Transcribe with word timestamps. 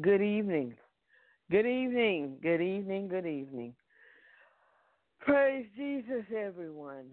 Good 0.00 0.22
evening. 0.22 0.74
Good 1.50 1.66
evening. 1.66 2.36
Good 2.42 2.60
evening. 2.60 3.08
Good 3.08 3.26
evening. 3.26 3.74
Praise 5.20 5.66
Jesus, 5.76 6.24
everyone. 6.36 7.06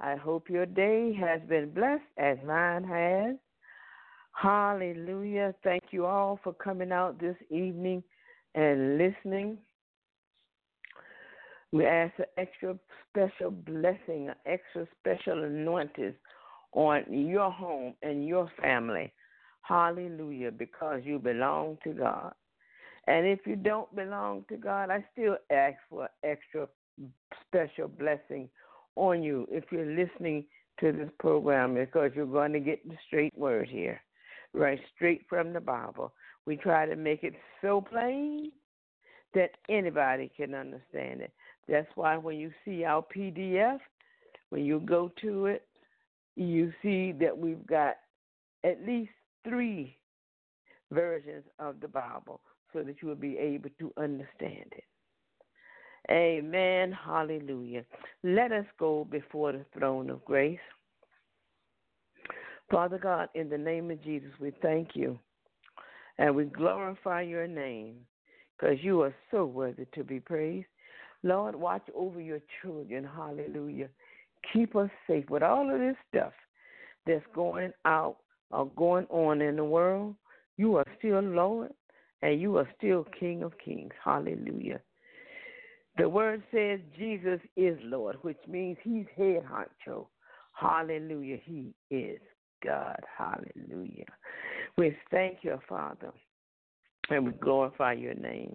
I 0.00 0.16
hope 0.16 0.48
your 0.48 0.66
day 0.66 1.12
has 1.14 1.40
been 1.48 1.70
blessed 1.70 2.02
as 2.16 2.38
mine 2.46 2.84
has. 2.84 3.36
Hallelujah. 4.32 5.54
Thank 5.62 5.84
you 5.90 6.06
all 6.06 6.40
for 6.42 6.54
coming 6.54 6.92
out 6.92 7.20
this 7.20 7.36
evening 7.50 8.02
and 8.54 8.96
listening. 8.96 9.58
We 11.72 11.86
ask 11.86 12.12
an 12.18 12.24
extra 12.36 12.78
special 13.08 13.50
blessing, 13.50 14.28
an 14.28 14.34
extra 14.46 14.86
special 14.98 15.44
anointing 15.44 16.14
on 16.72 17.04
your 17.08 17.50
home 17.50 17.94
and 18.02 18.26
your 18.26 18.50
family. 18.60 19.12
Hallelujah, 19.62 20.50
because 20.50 21.02
you 21.04 21.18
belong 21.18 21.78
to 21.84 21.92
God. 21.92 22.32
And 23.06 23.26
if 23.26 23.40
you 23.46 23.56
don't 23.56 23.94
belong 23.94 24.44
to 24.48 24.56
God, 24.56 24.90
I 24.90 25.04
still 25.12 25.36
ask 25.50 25.76
for 25.88 26.08
extra 26.22 26.68
special 27.46 27.88
blessing 27.88 28.48
on 28.96 29.22
you 29.22 29.46
if 29.50 29.64
you're 29.70 29.86
listening 29.86 30.44
to 30.80 30.92
this 30.92 31.10
program 31.18 31.74
because 31.74 32.10
you're 32.14 32.26
going 32.26 32.52
to 32.52 32.60
get 32.60 32.86
the 32.88 32.96
straight 33.06 33.36
word 33.36 33.68
here, 33.68 34.00
right 34.52 34.80
straight 34.94 35.22
from 35.28 35.52
the 35.52 35.60
Bible. 35.60 36.12
We 36.46 36.56
try 36.56 36.86
to 36.86 36.96
make 36.96 37.22
it 37.22 37.34
so 37.60 37.80
plain 37.80 38.50
that 39.34 39.50
anybody 39.68 40.30
can 40.36 40.54
understand 40.54 41.20
it. 41.20 41.32
That's 41.68 41.88
why 41.94 42.16
when 42.16 42.36
you 42.36 42.50
see 42.64 42.84
our 42.84 43.04
PDF, 43.14 43.78
when 44.48 44.64
you 44.64 44.80
go 44.80 45.12
to 45.22 45.46
it, 45.46 45.66
you 46.36 46.72
see 46.82 47.12
that 47.12 47.36
we've 47.36 47.66
got 47.66 47.96
at 48.64 48.84
least 48.84 49.12
three 49.44 49.96
versions 50.90 51.44
of 51.58 51.80
the 51.80 51.88
Bible 51.88 52.40
so 52.72 52.82
that 52.82 52.96
you 53.00 53.08
will 53.08 53.14
be 53.14 53.36
able 53.38 53.70
to 53.78 53.92
understand 53.96 54.72
it. 54.72 54.84
Amen. 56.10 56.92
Hallelujah. 56.92 57.84
Let 58.22 58.52
us 58.52 58.64
go 58.78 59.04
before 59.04 59.52
the 59.52 59.64
throne 59.78 60.10
of 60.10 60.24
grace. 60.24 60.58
Father 62.70 62.98
God, 62.98 63.28
in 63.34 63.48
the 63.48 63.58
name 63.58 63.90
of 63.90 64.02
Jesus, 64.02 64.30
we 64.40 64.52
thank 64.62 64.90
you 64.94 65.18
and 66.18 66.34
we 66.34 66.44
glorify 66.44 67.22
your 67.22 67.46
name 67.46 67.96
because 68.56 68.76
you 68.82 69.02
are 69.02 69.14
so 69.30 69.44
worthy 69.44 69.86
to 69.94 70.04
be 70.04 70.20
praised. 70.20 70.68
Lord, 71.22 71.54
watch 71.54 71.86
over 71.94 72.20
your 72.20 72.40
children. 72.62 73.04
Hallelujah. 73.04 73.88
Keep 74.52 74.76
us 74.76 74.90
safe 75.06 75.28
with 75.28 75.42
all 75.42 75.72
of 75.72 75.80
this 75.80 75.96
stuff 76.08 76.32
that's 77.06 77.24
going 77.34 77.72
out 77.84 78.16
or 78.50 78.66
going 78.76 79.06
on 79.06 79.40
in 79.40 79.56
the 79.56 79.64
world. 79.64 80.14
You 80.56 80.76
are 80.76 80.86
still 80.98 81.20
Lord 81.20 81.72
and 82.22 82.40
you 82.40 82.56
are 82.58 82.68
still 82.76 83.06
King 83.18 83.42
of 83.42 83.52
Kings. 83.64 83.92
Hallelujah. 84.02 84.80
The 85.96 86.08
word 86.08 86.42
says 86.52 86.80
Jesus 86.96 87.40
is 87.56 87.78
Lord, 87.82 88.16
which 88.22 88.38
means 88.48 88.76
he's 88.82 89.06
head 89.16 89.42
honcho. 89.44 90.06
Hallelujah. 90.52 91.38
He 91.44 91.74
is 91.90 92.20
God. 92.64 93.00
Hallelujah. 93.16 94.04
We 94.76 94.96
thank 95.10 95.38
you, 95.42 95.58
Father, 95.68 96.12
and 97.10 97.26
we 97.26 97.32
glorify 97.32 97.94
your 97.94 98.14
name. 98.14 98.54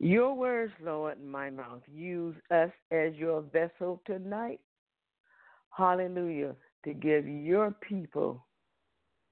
Your 0.00 0.34
words, 0.34 0.72
Lord, 0.80 1.18
in 1.18 1.28
my 1.28 1.50
mouth. 1.50 1.82
Use 1.92 2.36
us 2.50 2.70
as 2.92 3.14
your 3.14 3.42
vessel 3.42 4.00
tonight. 4.06 4.60
Hallelujah. 5.70 6.54
To 6.84 6.94
give 6.94 7.26
your 7.26 7.74
people 7.86 8.44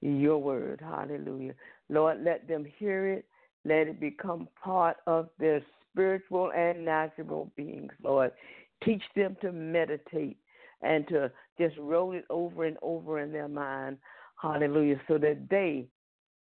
your 0.01 0.37
word. 0.37 0.81
Hallelujah. 0.83 1.53
Lord, 1.89 2.23
let 2.23 2.47
them 2.47 2.65
hear 2.77 3.07
it. 3.07 3.25
Let 3.65 3.87
it 3.87 3.99
become 3.99 4.47
part 4.63 4.97
of 5.07 5.29
their 5.39 5.61
spiritual 5.91 6.51
and 6.55 6.85
natural 6.85 7.51
beings, 7.55 7.91
Lord. 8.03 8.31
Teach 8.83 9.01
them 9.15 9.35
to 9.41 9.51
meditate 9.51 10.37
and 10.81 11.07
to 11.07 11.31
just 11.59 11.75
roll 11.77 12.13
it 12.13 12.25
over 12.29 12.65
and 12.65 12.77
over 12.81 13.19
in 13.19 13.31
their 13.31 13.47
mind. 13.47 13.97
Hallelujah. 14.41 15.01
So 15.07 15.17
that 15.17 15.49
they 15.49 15.87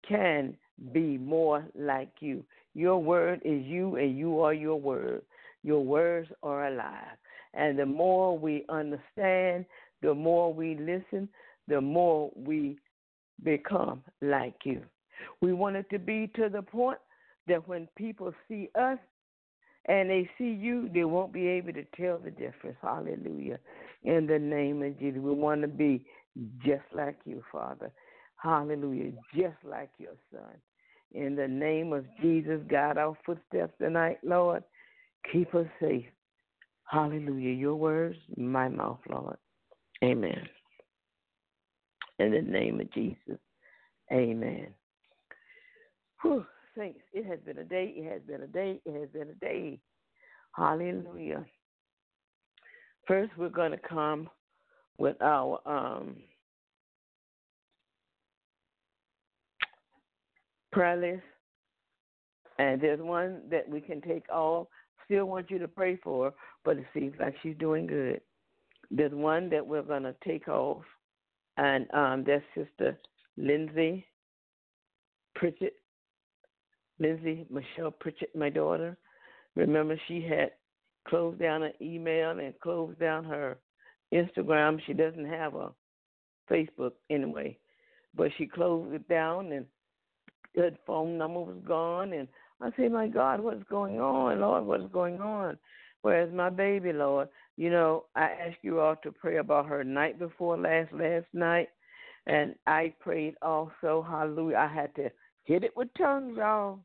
can 0.08 0.56
be 0.92 1.18
more 1.18 1.66
like 1.74 2.12
you. 2.20 2.44
Your 2.74 3.02
word 3.02 3.40
is 3.44 3.64
you, 3.66 3.96
and 3.96 4.16
you 4.16 4.40
are 4.40 4.54
your 4.54 4.80
word. 4.80 5.22
Your 5.62 5.84
words 5.84 6.30
are 6.42 6.68
alive. 6.68 7.16
And 7.52 7.78
the 7.78 7.86
more 7.86 8.38
we 8.38 8.64
understand, 8.68 9.66
the 10.02 10.14
more 10.14 10.52
we 10.52 10.76
listen, 10.76 11.28
the 11.68 11.80
more 11.80 12.30
we 12.34 12.78
become 13.44 14.02
like 14.22 14.56
you. 14.64 14.82
We 15.40 15.52
want 15.52 15.76
it 15.76 15.88
to 15.90 15.98
be 15.98 16.30
to 16.36 16.48
the 16.48 16.62
point 16.62 16.98
that 17.46 17.66
when 17.68 17.88
people 17.96 18.32
see 18.48 18.68
us 18.78 18.98
and 19.86 20.10
they 20.10 20.28
see 20.38 20.50
you, 20.50 20.90
they 20.92 21.04
won't 21.04 21.32
be 21.32 21.46
able 21.46 21.72
to 21.72 21.84
tell 21.96 22.18
the 22.18 22.30
difference. 22.30 22.76
Hallelujah. 22.82 23.58
In 24.04 24.26
the 24.26 24.38
name 24.38 24.82
of 24.82 24.98
Jesus, 24.98 25.20
we 25.20 25.32
want 25.32 25.62
to 25.62 25.68
be 25.68 26.04
just 26.64 26.84
like 26.94 27.18
you, 27.24 27.42
Father. 27.50 27.90
Hallelujah. 28.36 29.12
Just 29.34 29.56
like 29.64 29.90
your 29.98 30.14
Son. 30.32 30.54
In 31.12 31.34
the 31.34 31.48
name 31.48 31.92
of 31.92 32.04
Jesus, 32.22 32.60
guide 32.70 32.98
our 32.98 33.16
footsteps 33.26 33.74
tonight, 33.78 34.18
Lord. 34.22 34.62
Keep 35.32 35.54
us 35.54 35.66
safe. 35.80 36.06
Hallelujah. 36.84 37.52
Your 37.52 37.74
words, 37.74 38.16
my 38.36 38.68
mouth, 38.68 39.00
Lord. 39.10 39.36
Amen. 40.02 40.48
In 42.18 42.32
the 42.32 42.42
name 42.42 42.80
of 42.80 42.90
Jesus. 42.92 43.38
Amen. 44.12 44.68
Whew, 46.22 46.44
it 46.76 47.26
has 47.26 47.38
been 47.44 47.58
a 47.58 47.64
day, 47.64 47.92
it 47.96 48.10
has 48.10 48.22
been 48.22 48.42
a 48.42 48.46
day, 48.46 48.80
it 48.84 48.98
has 48.98 49.08
been 49.10 49.30
a 49.30 49.34
day. 49.34 49.78
Hallelujah. 50.52 51.44
First, 53.06 53.32
we're 53.36 53.48
going 53.48 53.72
to 53.72 53.78
come 53.78 54.28
with 54.98 55.20
our 55.22 55.60
um, 55.66 56.16
prayer 60.72 60.96
list. 60.96 61.22
And 62.58 62.80
there's 62.80 63.00
one 63.00 63.40
that 63.50 63.68
we 63.68 63.80
can 63.80 64.00
take 64.00 64.24
all. 64.32 64.68
Still 65.06 65.24
want 65.24 65.50
you 65.50 65.58
to 65.58 65.68
pray 65.68 65.96
for, 65.96 66.32
but 66.64 66.76
it 66.76 66.86
seems 66.94 67.14
like 67.18 67.34
she's 67.42 67.56
doing 67.58 67.86
good. 67.86 68.20
There's 68.90 69.12
one 69.12 69.48
that 69.50 69.66
we're 69.66 69.82
going 69.82 70.02
to 70.02 70.14
take 70.24 70.48
off, 70.48 70.82
and 71.56 71.86
um, 71.94 72.24
that's 72.26 72.44
Sister 72.54 72.98
Lindsay 73.36 74.06
Pritchett. 75.34 75.74
Lindsay 76.98 77.46
Michelle 77.50 77.92
Pritchett, 77.92 78.34
my 78.36 78.50
daughter. 78.50 78.96
Remember, 79.56 79.98
she 80.06 80.20
had 80.20 80.50
closed 81.08 81.40
down 81.40 81.62
her 81.62 81.72
email 81.80 82.38
and 82.38 82.58
closed 82.60 82.98
down 83.00 83.24
her 83.24 83.58
Instagram. 84.12 84.78
She 84.86 84.92
doesn't 84.92 85.26
have 85.26 85.54
a 85.54 85.70
Facebook 86.50 86.92
anyway, 87.08 87.58
but 88.14 88.30
she 88.36 88.46
closed 88.46 88.94
it 88.94 89.08
down 89.08 89.52
and 89.52 89.66
her 90.56 90.70
phone 90.86 91.16
number 91.16 91.40
was 91.40 91.62
gone. 91.66 92.12
And 92.12 92.28
I 92.60 92.70
say, 92.76 92.88
my 92.88 93.08
God, 93.08 93.40
what's 93.40 93.62
going 93.64 94.00
on, 94.00 94.40
Lord? 94.40 94.64
What's 94.64 94.92
going 94.92 95.20
on? 95.20 95.58
Where's 96.02 96.32
my 96.32 96.50
baby, 96.50 96.92
Lord? 96.92 97.28
You 97.56 97.70
know, 97.70 98.04
I 98.14 98.24
asked 98.24 98.58
you 98.62 98.80
all 98.80 98.96
to 99.02 99.12
pray 99.12 99.36
about 99.36 99.66
her 99.66 99.84
night 99.84 100.18
before 100.18 100.56
last 100.56 100.92
last 100.92 101.26
night, 101.32 101.68
and 102.26 102.54
I 102.66 102.94
prayed 103.00 103.34
also. 103.42 104.04
Hallelujah! 104.08 104.56
I 104.56 104.72
had 104.72 104.94
to 104.96 105.10
hit 105.44 105.64
it 105.64 105.76
with 105.76 105.88
tongues, 105.96 106.36
y'all. 106.36 106.80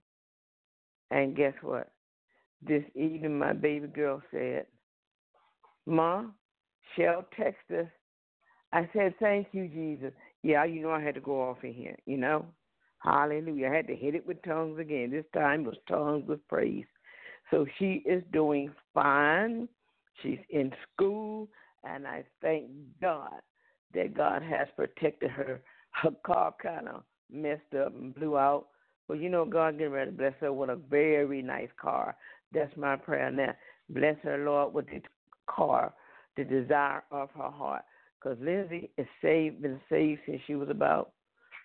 And 1.11 1.35
guess 1.35 1.53
what? 1.61 1.91
This 2.61 2.83
evening, 2.95 3.37
my 3.37 3.53
baby 3.53 3.87
girl 3.87 4.21
said, 4.31 4.65
"Ma, 5.85 6.25
Shell 6.95 7.25
text 7.37 7.71
us." 7.71 7.87
I 8.73 8.89
said, 8.93 9.15
"Thank 9.19 9.47
you, 9.53 9.67
Jesus." 9.67 10.13
Yeah, 10.43 10.65
you 10.65 10.81
know 10.81 10.91
I 10.91 11.01
had 11.01 11.15
to 11.15 11.21
go 11.21 11.41
off 11.41 11.63
in 11.63 11.73
here. 11.73 11.97
You 12.05 12.17
know, 12.17 12.45
Hallelujah! 13.05 13.69
I 13.69 13.75
had 13.75 13.87
to 13.87 13.95
hit 13.95 14.15
it 14.15 14.25
with 14.25 14.41
tongues 14.41 14.79
again. 14.79 15.11
This 15.11 15.25
time 15.31 15.63
was 15.63 15.77
tongues 15.87 16.27
with 16.27 16.45
praise. 16.47 16.85
So 17.51 17.67
she 17.77 18.03
is 18.05 18.23
doing 18.33 18.73
fine. 18.95 19.69
She's 20.21 20.39
in 20.49 20.71
school, 20.93 21.49
and 21.83 22.07
I 22.07 22.23
thank 22.41 22.69
God 23.01 23.41
that 23.93 24.15
God 24.15 24.41
has 24.41 24.67
protected 24.75 25.31
her. 25.31 25.61
Her 25.91 26.11
car 26.25 26.53
kind 26.61 26.87
of 26.87 27.03
messed 27.31 27.73
up 27.79 27.93
and 27.95 28.13
blew 28.13 28.37
out. 28.37 28.67
But 29.07 29.19
you 29.19 29.29
know, 29.29 29.45
God 29.45 29.77
getting 29.77 29.93
ready 29.93 30.11
to 30.11 30.17
bless 30.17 30.33
her 30.41 30.51
with 30.51 30.69
a 30.69 30.75
very 30.75 31.41
nice 31.41 31.69
car. 31.79 32.15
That's 32.53 32.75
my 32.75 32.95
prayer 32.95 33.31
now. 33.31 33.55
Bless 33.89 34.17
her, 34.23 34.37
Lord, 34.37 34.73
with 34.73 34.87
the 34.87 35.01
car, 35.47 35.93
the 36.37 36.43
desire 36.43 37.03
of 37.11 37.29
her 37.31 37.49
heart. 37.49 37.83
Because 38.19 38.37
Lindsay 38.41 38.89
is 38.97 39.07
saved, 39.21 39.61
been 39.61 39.79
saved 39.89 40.21
since 40.25 40.41
she 40.47 40.55
was 40.55 40.69
about, 40.69 41.11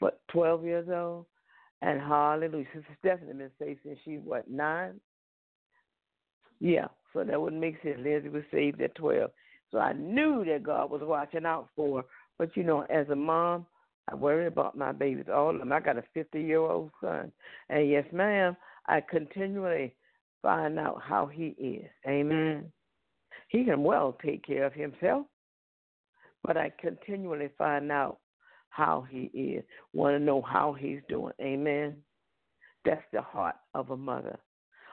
what, 0.00 0.20
12 0.30 0.64
years 0.64 0.88
old? 0.92 1.26
And 1.82 1.98
hallelujah. 2.00 2.66
Sister 2.74 2.96
Stephanie 2.98 3.32
been 3.32 3.50
saved 3.58 3.80
since 3.84 3.98
she, 4.04 4.16
what, 4.18 4.50
nine? 4.50 5.00
Yeah, 6.60 6.88
so 7.12 7.24
that 7.24 7.40
wouldn't 7.40 7.60
make 7.60 7.82
sense. 7.82 7.98
Lindsay 8.02 8.28
was 8.28 8.44
saved 8.52 8.80
at 8.80 8.94
12. 8.94 9.30
So 9.70 9.78
I 9.78 9.92
knew 9.92 10.44
that 10.46 10.62
God 10.62 10.90
was 10.90 11.02
watching 11.04 11.46
out 11.46 11.68
for 11.76 11.98
her. 11.98 12.08
But, 12.38 12.56
you 12.56 12.64
know, 12.64 12.82
as 12.82 13.08
a 13.10 13.16
mom, 13.16 13.66
I 14.10 14.14
worry 14.14 14.46
about 14.46 14.76
my 14.76 14.92
babies, 14.92 15.26
all 15.32 15.50
of 15.50 15.58
them. 15.58 15.72
I 15.72 15.80
got 15.80 15.98
a 15.98 16.04
50 16.14 16.40
year 16.40 16.58
old 16.58 16.90
son. 17.00 17.30
And 17.68 17.88
yes, 17.88 18.04
ma'am, 18.12 18.56
I 18.86 19.00
continually 19.00 19.94
find 20.42 20.78
out 20.78 21.00
how 21.02 21.26
he 21.26 21.48
is. 21.58 21.90
Amen. 22.08 22.72
He 23.48 23.64
can 23.64 23.82
well 23.82 24.16
take 24.24 24.44
care 24.44 24.64
of 24.64 24.72
himself, 24.72 25.26
but 26.42 26.56
I 26.56 26.72
continually 26.80 27.50
find 27.58 27.90
out 27.92 28.18
how 28.70 29.04
he 29.10 29.24
is, 29.34 29.64
want 29.92 30.14
to 30.14 30.20
know 30.20 30.40
how 30.40 30.72
he's 30.72 31.00
doing. 31.08 31.32
Amen. 31.40 31.96
That's 32.84 33.02
the 33.12 33.20
heart 33.20 33.56
of 33.74 33.90
a 33.90 33.96
mother. 33.96 34.38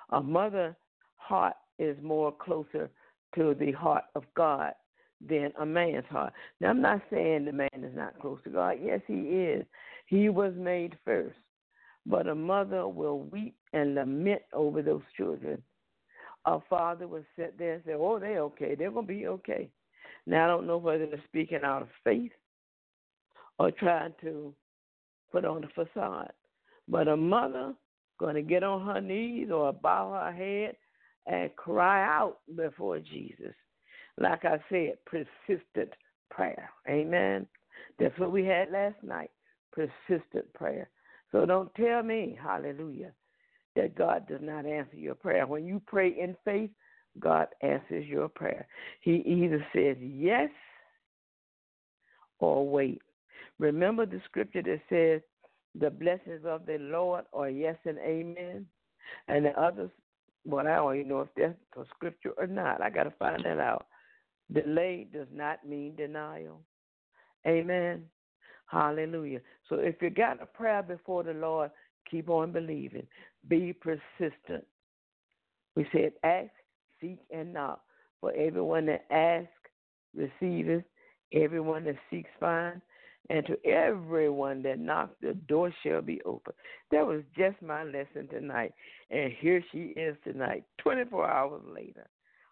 A 0.10 0.22
mother 0.22 0.76
heart 1.16 1.54
is 1.80 1.98
more 2.02 2.32
closer 2.32 2.90
to 3.36 3.56
the 3.60 3.72
heart 3.72 4.06
of 4.16 4.24
God 4.36 4.74
than 5.28 5.52
a 5.60 5.66
man's 5.66 6.06
heart. 6.10 6.34
Now, 6.62 6.70
I'm 6.70 6.82
not 6.82 7.02
saying 7.10 7.46
the 7.46 7.52
man 7.52 7.70
is 7.74 7.96
not 7.96 8.20
close 8.20 8.40
to 8.44 8.50
God. 8.50 8.78
Yes, 8.82 9.02
he 9.08 9.14
is. 9.14 9.66
He 10.06 10.30
was 10.30 10.54
made 10.56 10.98
first. 11.04 11.38
But 12.06 12.28
a 12.28 12.36
mother 12.36 12.88
will 12.88 13.20
weep 13.20 13.56
and 13.74 13.96
lament 13.96 14.42
over 14.54 14.82
those 14.82 15.02
children. 15.16 15.62
A 16.46 16.60
father 16.70 17.08
will 17.08 17.26
sit 17.36 17.58
there 17.58 17.74
and 17.74 17.84
say, 17.86 17.94
Oh, 17.94 18.20
they're 18.20 18.42
okay. 18.42 18.76
They're 18.76 18.92
going 18.92 19.08
to 19.08 19.14
be 19.14 19.28
okay. 19.28 19.70
Now, 20.26 20.46
I 20.46 20.48
don't 20.48 20.68
know 20.68 20.78
whether 20.78 21.06
they're 21.06 21.22
speaking 21.28 21.60
out 21.64 21.82
of 21.82 21.90
faith 22.04 22.32
or 23.60 23.72
trying 23.72 24.14
to 24.22 24.54
put 25.32 25.44
on 25.44 25.66
a 25.66 25.68
facade. 25.70 26.32
But 26.88 27.10
a 27.10 27.18
mother 27.18 27.74
going 28.18 28.36
to 28.36 28.42
get 28.42 28.64
on 28.64 28.86
her 28.86 29.02
knees 29.02 29.50
or 29.52 29.74
bow 29.74 30.14
her 30.14 30.32
head 30.32 30.76
and 31.28 31.56
cry 31.56 32.04
out 32.04 32.38
before 32.56 33.00
Jesus. 33.00 33.54
Like 34.20 34.46
I 34.46 34.60
said, 34.70 34.94
persistent 35.06 35.94
prayer. 36.32 36.70
Amen. 36.90 37.46
That's 38.00 38.18
what 38.18 38.32
we 38.32 38.46
had 38.46 38.72
last 38.72 38.96
night. 39.04 39.32
Persistent 39.72 40.52
prayer. 40.54 40.90
So 41.32 41.46
don't 41.46 41.74
tell 41.76 42.02
me, 42.02 42.38
hallelujah, 42.42 43.12
that 43.76 43.96
God 43.96 44.28
does 44.28 44.42
not 44.42 44.66
answer 44.66 44.96
your 44.96 45.16
prayer. 45.16 45.46
When 45.46 45.66
you 45.66 45.82
pray 45.86 46.10
in 46.10 46.36
faith, 46.46 46.72
God 47.20 47.48
answers 47.62 48.06
your 48.06 48.30
prayer. 48.30 48.68
He 49.02 49.24
either 49.26 49.66
says 49.74 49.98
yes 50.00 50.50
or 52.40 52.68
wait. 52.68 53.02
Remember 53.60 54.06
the 54.06 54.22
scripture 54.26 54.62
that 54.64 54.82
says, 54.90 55.22
the 55.80 55.90
blessings 55.90 56.42
of 56.46 56.66
the 56.66 56.78
Lord 56.80 57.26
are 57.34 57.50
yes 57.50 57.78
and 57.86 58.00
amen. 58.00 58.66
And 59.28 59.46
the 59.46 59.60
others, 59.60 59.92
well, 60.48 60.66
I 60.66 60.76
don't 60.76 60.96
even 60.96 61.10
know 61.10 61.22
if 61.22 61.28
that's 61.36 61.54
a 61.78 61.84
scripture 61.96 62.32
or 62.38 62.48
not. 62.48 62.82
I 62.82 62.90
got 62.90 63.04
to 63.04 63.12
find 63.12 63.44
that 63.44 63.60
out. 63.60 63.88
Delay 64.52 65.08
does 65.12 65.28
not 65.34 65.68
mean 65.68 65.96
denial. 65.96 66.62
Amen. 67.46 68.04
Hallelujah. 68.68 69.42
So 69.68 69.76
if 69.76 69.96
you 70.02 70.10
got 70.10 70.42
a 70.42 70.46
prayer 70.46 70.82
before 70.82 71.24
the 71.24 71.34
Lord, 71.34 71.72
keep 72.10 72.30
on 72.30 72.54
believing. 72.54 73.06
Be 73.50 73.74
persistent. 73.74 74.66
We 75.76 75.86
said, 75.92 76.14
ask, 76.24 76.50
seek, 77.02 77.20
and 77.30 77.54
knock. 77.54 77.82
For 78.22 78.32
everyone 78.32 78.86
that 78.86 79.06
asks, 79.12 79.52
receiveth. 80.16 80.84
Everyone 81.34 81.84
that 81.84 81.98
seeks, 82.10 82.30
finds 82.40 82.82
and 83.30 83.46
to 83.46 83.66
everyone 83.66 84.62
that 84.64 84.80
knocks, 84.80 85.16
the 85.22 85.34
door 85.34 85.74
shall 85.84 86.02
be 86.02 86.22
open. 86.24 86.54
That 86.92 87.06
was 87.06 87.22
just 87.38 87.62
my 87.62 87.84
lesson 87.84 88.28
tonight. 88.30 88.74
And 89.10 89.32
here 89.40 89.64
she 89.72 89.94
is 89.96 90.18
tonight, 90.24 90.64
24 90.80 91.30
hours 91.30 91.62
later. 91.74 92.08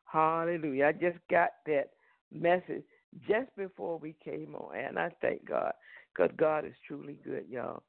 Hallelujah. 0.06 0.88
I 0.88 0.92
just 0.94 1.18
got 1.30 1.50
that 1.66 1.90
message 2.32 2.84
just 3.28 3.54
before 3.58 3.98
we 3.98 4.16
came 4.24 4.56
on. 4.56 4.78
And 4.78 4.98
I 4.98 5.12
thank 5.22 5.48
God 5.48 5.74
because 6.14 6.32
God 6.38 6.66
is 6.66 6.74
truly 6.88 7.18
good, 7.24 7.46
y'all. 7.50 7.84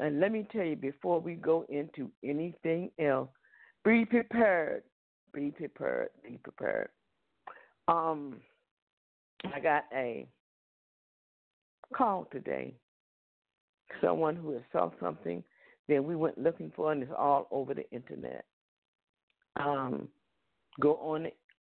And 0.00 0.20
let 0.20 0.32
me 0.32 0.46
tell 0.52 0.64
you, 0.64 0.76
before 0.76 1.20
we 1.20 1.34
go 1.34 1.64
into 1.68 2.10
anything 2.24 2.90
else, 2.98 3.28
be 3.84 4.04
prepared. 4.04 4.82
Be 5.32 5.50
prepared. 5.50 6.08
Be 6.24 6.38
prepared. 6.42 6.88
Um, 7.86 8.36
I 9.54 9.60
got 9.60 9.84
a 9.94 10.26
call 11.94 12.28
today. 12.30 12.74
Someone 14.00 14.36
who 14.36 14.52
has 14.52 14.62
saw 14.72 14.90
something 15.00 15.42
that 15.88 16.04
we 16.04 16.16
went 16.16 16.38
looking 16.38 16.72
for, 16.74 16.92
and 16.92 17.02
it's 17.02 17.12
all 17.16 17.48
over 17.50 17.74
the 17.74 17.88
internet. 17.90 18.44
Um, 19.56 20.08
go 20.80 20.94
on 20.96 21.28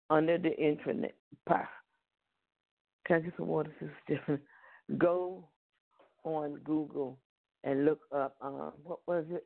under 0.09 0.37
the 0.37 0.55
internet. 0.57 1.15
Can 1.47 3.17
I 3.17 3.19
get 3.19 3.33
some 3.37 3.47
water, 3.47 3.71
sister? 3.79 4.41
Go 4.97 5.47
on 6.23 6.55
Google 6.63 7.19
and 7.63 7.85
look 7.85 7.99
up. 8.15 8.35
Um, 8.41 8.73
what 8.83 8.99
was 9.07 9.25
it? 9.29 9.45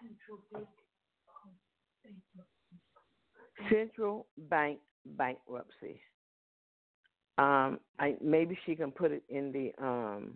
Central 0.00 0.38
Bank. 0.52 0.66
Central 3.70 4.26
Bank 4.48 4.78
bankruptcy. 5.16 6.00
Um, 7.38 7.80
I 7.98 8.16
maybe 8.22 8.58
she 8.64 8.74
can 8.74 8.90
put 8.90 9.12
it 9.12 9.22
in 9.28 9.52
the 9.52 9.72
um, 9.84 10.34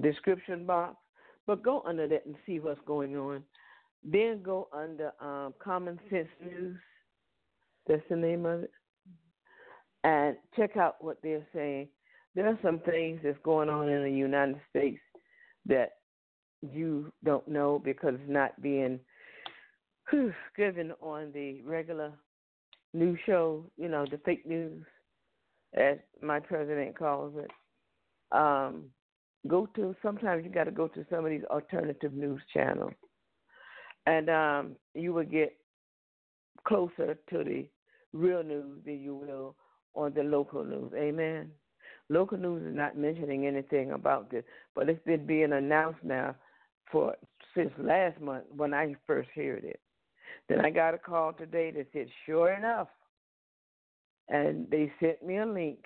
description 0.00 0.66
box, 0.66 0.96
but 1.46 1.62
go 1.62 1.82
under 1.86 2.06
that 2.08 2.26
and 2.26 2.34
see 2.46 2.60
what's 2.60 2.80
going 2.86 3.16
on. 3.16 3.42
Then 4.04 4.42
go 4.42 4.68
under 4.72 5.12
um, 5.20 5.54
Common 5.62 5.98
Sense 6.10 6.28
News. 6.44 6.76
That's 7.86 8.02
the 8.08 8.16
name 8.16 8.46
of 8.46 8.64
it. 8.64 8.70
And 10.04 10.36
check 10.56 10.76
out 10.76 10.96
what 11.00 11.18
they're 11.22 11.46
saying. 11.54 11.88
There 12.34 12.46
are 12.46 12.58
some 12.62 12.78
things 12.80 13.20
that's 13.24 13.38
going 13.42 13.68
on 13.68 13.88
in 13.88 14.04
the 14.04 14.10
United 14.10 14.60
States 14.70 15.00
that 15.66 15.92
you 16.62 17.12
don't 17.24 17.46
know 17.48 17.80
because 17.84 18.14
it's 18.14 18.30
not 18.30 18.60
being 18.62 19.00
whew, 20.10 20.32
given 20.56 20.92
on 21.00 21.32
the 21.32 21.60
regular 21.62 22.12
news 22.94 23.18
show, 23.26 23.64
you 23.76 23.88
know, 23.88 24.06
the 24.10 24.18
fake 24.24 24.46
news, 24.46 24.84
as 25.74 25.98
my 26.22 26.40
president 26.40 26.96
calls 26.98 27.34
it. 27.36 27.50
Um, 28.36 28.84
go 29.46 29.66
to 29.76 29.94
sometimes 30.02 30.44
you 30.44 30.50
got 30.50 30.64
to 30.64 30.70
go 30.70 30.88
to 30.88 31.06
some 31.10 31.24
of 31.24 31.30
these 31.30 31.44
alternative 31.50 32.12
news 32.12 32.40
channels, 32.52 32.92
and 34.06 34.28
um, 34.28 34.76
you 34.94 35.12
will 35.12 35.24
get 35.24 35.56
closer 36.66 37.16
to 37.30 37.44
the 37.44 37.68
real 38.12 38.42
news 38.42 38.80
than 38.84 39.00
you 39.00 39.14
will 39.14 39.54
on 39.94 40.12
the 40.14 40.22
local 40.22 40.64
news. 40.64 40.92
Amen. 40.96 41.50
Local 42.08 42.38
news 42.38 42.66
is 42.66 42.74
not 42.74 42.96
mentioning 42.96 43.46
anything 43.46 43.92
about 43.92 44.30
this, 44.30 44.44
but 44.74 44.88
it's 44.88 45.04
been 45.04 45.26
being 45.26 45.52
announced 45.52 46.02
now 46.02 46.34
for 46.90 47.14
since 47.54 47.70
last 47.78 48.20
month 48.20 48.44
when 48.56 48.72
I 48.72 48.94
first 49.06 49.28
heard 49.34 49.64
it. 49.64 49.80
Then 50.48 50.64
I 50.64 50.70
got 50.70 50.94
a 50.94 50.98
call 50.98 51.32
today 51.32 51.70
that 51.72 51.88
said, 51.92 52.06
sure 52.24 52.52
enough. 52.52 52.88
And 54.28 54.66
they 54.70 54.90
sent 55.00 55.22
me 55.24 55.38
a 55.38 55.46
link 55.46 55.80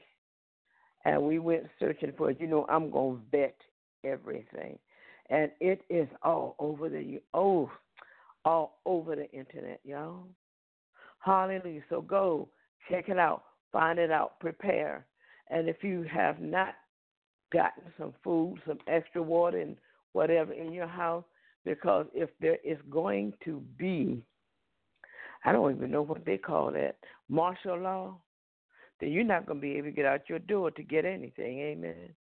and 1.04 1.22
we 1.22 1.38
went 1.38 1.64
searching 1.78 2.12
for 2.16 2.30
it. 2.30 2.40
You 2.40 2.46
know, 2.46 2.66
I'm 2.68 2.90
going 2.90 3.16
to 3.16 3.22
vet 3.30 3.56
everything. 4.04 4.78
And 5.30 5.50
it 5.60 5.82
is 5.88 6.08
all 6.22 6.56
over 6.58 6.88
the, 6.88 7.20
oh, 7.34 7.70
all 8.44 8.78
over 8.84 9.16
the 9.16 9.30
internet, 9.30 9.80
y'all. 9.84 10.26
Hallelujah. 11.20 11.82
So 11.88 12.00
go 12.00 12.48
check 12.90 13.08
it 13.08 13.18
out, 13.18 13.44
find 13.70 13.98
it 13.98 14.10
out, 14.10 14.40
prepare. 14.40 15.06
And 15.50 15.68
if 15.68 15.82
you 15.82 16.04
have 16.12 16.40
not 16.40 16.74
gotten 17.52 17.84
some 17.98 18.14
food, 18.24 18.58
some 18.66 18.78
extra 18.88 19.22
water, 19.22 19.60
and 19.60 19.76
whatever 20.12 20.52
in 20.52 20.72
your 20.72 20.88
house, 20.88 21.24
because 21.64 22.06
if 22.12 22.30
there 22.40 22.58
is 22.64 22.78
going 22.90 23.32
to 23.44 23.62
be 23.78 24.22
I 25.44 25.52
don't 25.52 25.74
even 25.74 25.90
know 25.90 26.02
what 26.02 26.24
they 26.24 26.38
call 26.38 26.70
that, 26.72 26.96
martial 27.28 27.78
law, 27.78 28.16
then 29.02 29.10
you're 29.10 29.24
not 29.24 29.46
going 29.46 29.60
to 29.60 29.66
be 29.66 29.72
able 29.72 29.88
to 29.88 29.92
get 29.92 30.06
out 30.06 30.28
your 30.28 30.38
door 30.38 30.70
to 30.70 30.82
get 30.82 31.04
anything. 31.04 31.58
Amen. 31.58 32.14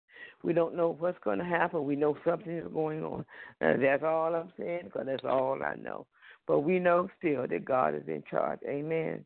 We 0.44 0.54
don't 0.54 0.76
know 0.76 0.96
what's 0.98 1.20
going 1.24 1.40
to 1.40 1.46
happen. 1.46 1.84
We 1.84 1.98
know 1.98 2.18
something 2.26 2.58
is 2.58 2.72
going 2.74 3.04
on. 3.04 3.26
And 3.60 3.84
that's 3.84 4.04
all 4.04 4.34
I'm 4.34 4.54
saying 4.58 4.84
because 4.86 5.06
that's 5.06 5.26
all 5.26 5.60
I 5.62 5.76
know. 5.76 6.08
But 6.48 6.62
we 6.62 6.80
know 6.80 7.10
still 7.18 7.46
that 7.46 7.66
God 7.66 7.96
is 7.96 8.08
in 8.08 8.24
charge. 8.32 8.60
Amen. 8.66 9.26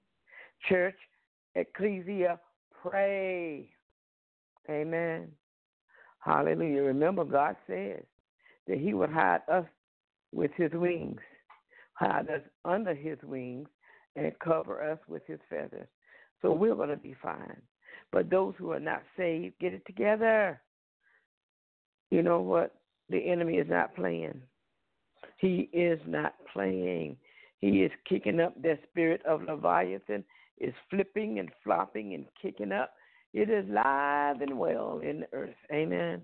Church, 0.67 0.97
ecclesia, 1.53 2.39
pray. 2.81 3.69
Amen. 4.67 5.27
Hallelujah. 6.19 6.81
Remember, 6.81 7.23
God 7.23 7.55
says 7.67 8.01
that 8.67 8.79
He 8.79 8.95
would 8.95 9.11
hide 9.11 9.41
us 9.51 9.65
with 10.33 10.51
His 10.57 10.71
wings, 10.73 11.21
hide 11.93 12.29
us 12.29 12.41
under 12.65 12.95
His 12.95 13.19
wings, 13.21 13.67
and 14.15 14.31
cover 14.39 14.81
us 14.83 14.99
with 15.07 15.23
his 15.27 15.39
feathers. 15.49 15.87
So 16.43 16.51
we're 16.51 16.75
going 16.75 16.89
to 16.89 16.97
be 16.97 17.15
fine. 17.23 17.61
But 18.11 18.29
those 18.29 18.53
who 18.59 18.71
are 18.71 18.79
not 18.79 19.01
saved, 19.17 19.55
get 19.59 19.73
it 19.73 19.83
together. 19.87 20.61
You 22.11 22.21
know 22.21 22.41
what? 22.41 22.75
The 23.09 23.17
enemy 23.17 23.55
is 23.55 23.67
not 23.67 23.95
playing. 23.95 24.39
He 25.37 25.69
is 25.73 25.99
not 26.05 26.35
playing. 26.53 27.17
He 27.59 27.83
is 27.83 27.91
kicking 28.07 28.39
up 28.39 28.61
that 28.61 28.79
spirit 28.91 29.25
of 29.25 29.41
Leviathan, 29.43 30.23
is 30.59 30.73
flipping 30.89 31.39
and 31.39 31.49
flopping 31.63 32.13
and 32.13 32.25
kicking 32.39 32.71
up. 32.71 32.91
It 33.33 33.49
is 33.49 33.65
live 33.67 34.41
and 34.41 34.59
well 34.59 34.99
in 35.03 35.21
the 35.21 35.27
earth. 35.33 35.55
Amen. 35.71 36.21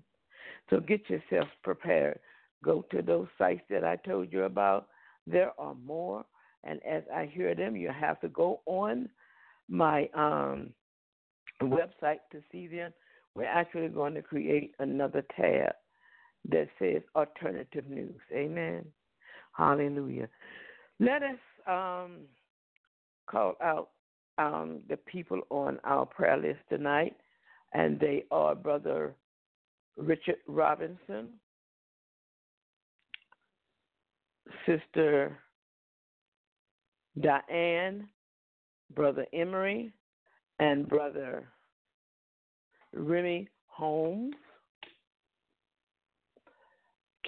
So 0.68 0.80
get 0.80 1.00
yourself 1.10 1.48
prepared. 1.64 2.20
Go 2.62 2.84
to 2.90 3.02
those 3.02 3.26
sites 3.36 3.62
that 3.70 3.84
I 3.84 3.96
told 3.96 4.32
you 4.32 4.44
about. 4.44 4.88
There 5.26 5.52
are 5.58 5.74
more. 5.74 6.24
And 6.62 6.78
as 6.84 7.02
I 7.12 7.24
hear 7.32 7.54
them, 7.54 7.74
you 7.74 7.90
have 7.90 8.20
to 8.20 8.28
go 8.28 8.60
on 8.66 9.08
my 9.70 10.08
um, 10.14 10.70
website 11.62 12.18
to 12.32 12.42
see 12.50 12.66
them. 12.66 12.92
We're 13.34 13.44
actually 13.44 13.88
going 13.88 14.14
to 14.14 14.22
create 14.22 14.74
another 14.80 15.22
tab 15.36 15.72
that 16.48 16.68
says 16.78 17.02
alternative 17.14 17.84
news. 17.88 18.20
Amen. 18.32 18.84
Hallelujah. 19.52 20.28
Let 20.98 21.22
us 21.22 21.38
um, 21.66 22.22
call 23.30 23.54
out 23.62 23.90
um, 24.38 24.80
the 24.88 24.96
people 24.96 25.40
on 25.50 25.78
our 25.84 26.04
prayer 26.06 26.36
list 26.36 26.60
tonight, 26.68 27.14
and 27.72 28.00
they 28.00 28.24
are 28.30 28.54
Brother 28.54 29.14
Richard 29.96 30.36
Robinson, 30.46 31.28
Sister 34.66 35.38
Diane, 37.20 38.08
Brother 38.94 39.26
Emery, 39.32 39.92
and 40.58 40.88
Brother 40.88 41.48
Remy 42.92 43.48
Holmes, 43.66 44.34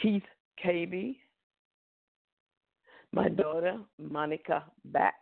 Keith 0.00 0.22
KB, 0.64 1.16
my 3.12 3.28
daughter 3.28 3.78
Monica 3.98 4.64
Batts, 4.86 5.16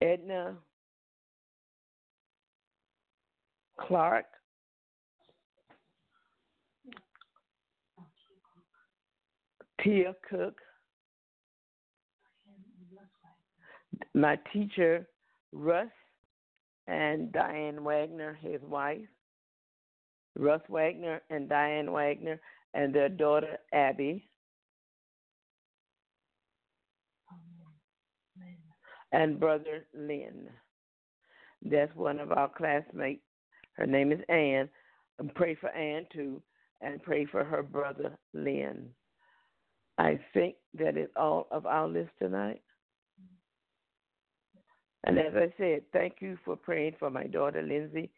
Edna 0.00 0.54
Clark, 3.80 4.26
Tia 9.82 10.14
Cook, 10.28 10.60
my 14.18 14.36
teacher 14.52 15.06
Russ 15.52 15.88
and 16.86 17.32
Diane 17.32 17.84
Wagner, 17.84 18.38
his 18.40 18.60
wife, 18.62 18.98
Russ 20.36 20.62
Wagner 20.68 21.22
and 21.30 21.48
Diane 21.48 21.92
Wagner, 21.92 22.40
and 22.74 22.94
their 22.94 23.08
daughter 23.08 23.58
Abby. 23.72 24.28
And 29.12 29.40
brother 29.40 29.86
Lynn. 29.94 30.48
That's 31.62 31.94
one 31.96 32.20
of 32.20 32.30
our 32.30 32.48
classmates. 32.48 33.22
Her 33.72 33.86
name 33.86 34.12
is 34.12 34.20
Ann. 34.28 34.68
And 35.18 35.34
pray 35.34 35.54
for 35.54 35.70
Ann 35.70 36.06
too, 36.12 36.42
and 36.80 37.02
pray 37.02 37.24
for 37.24 37.42
her 37.42 37.62
brother 37.62 38.16
Lynn. 38.34 38.90
I 39.96 40.20
think 40.32 40.56
that 40.74 40.96
is 40.96 41.08
all 41.16 41.48
of 41.50 41.66
our 41.66 41.88
list 41.88 42.10
tonight. 42.20 42.60
And 45.08 45.18
as 45.18 45.32
I 45.34 45.52
said, 45.56 45.82
thank 45.92 46.16
you 46.20 46.38
for 46.44 46.54
praying 46.54 46.96
for 46.98 47.08
my 47.08 47.24
daughter 47.24 47.62
Lindsay. 47.62 48.10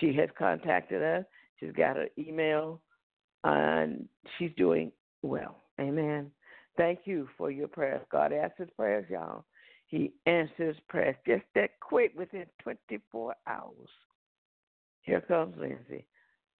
She 0.00 0.12
has 0.14 0.28
contacted 0.36 1.02
us. 1.02 1.24
She's 1.58 1.72
got 1.72 1.96
her 1.96 2.08
email, 2.18 2.80
and 3.44 4.08
she's 4.36 4.50
doing 4.56 4.90
well. 5.22 5.62
Amen. 5.80 6.30
Thank 6.76 7.00
you 7.04 7.28
for 7.38 7.50
your 7.50 7.68
prayers. 7.68 8.02
God 8.10 8.32
answers 8.32 8.68
prayers, 8.76 9.06
y'all. 9.08 9.44
He 9.86 10.12
answers 10.26 10.76
prayers 10.88 11.16
just 11.26 11.44
that 11.54 11.78
quick 11.80 12.12
within 12.16 12.46
24 12.62 13.34
hours. 13.46 13.88
Here 15.02 15.20
comes 15.20 15.54
Lindsay. 15.58 16.06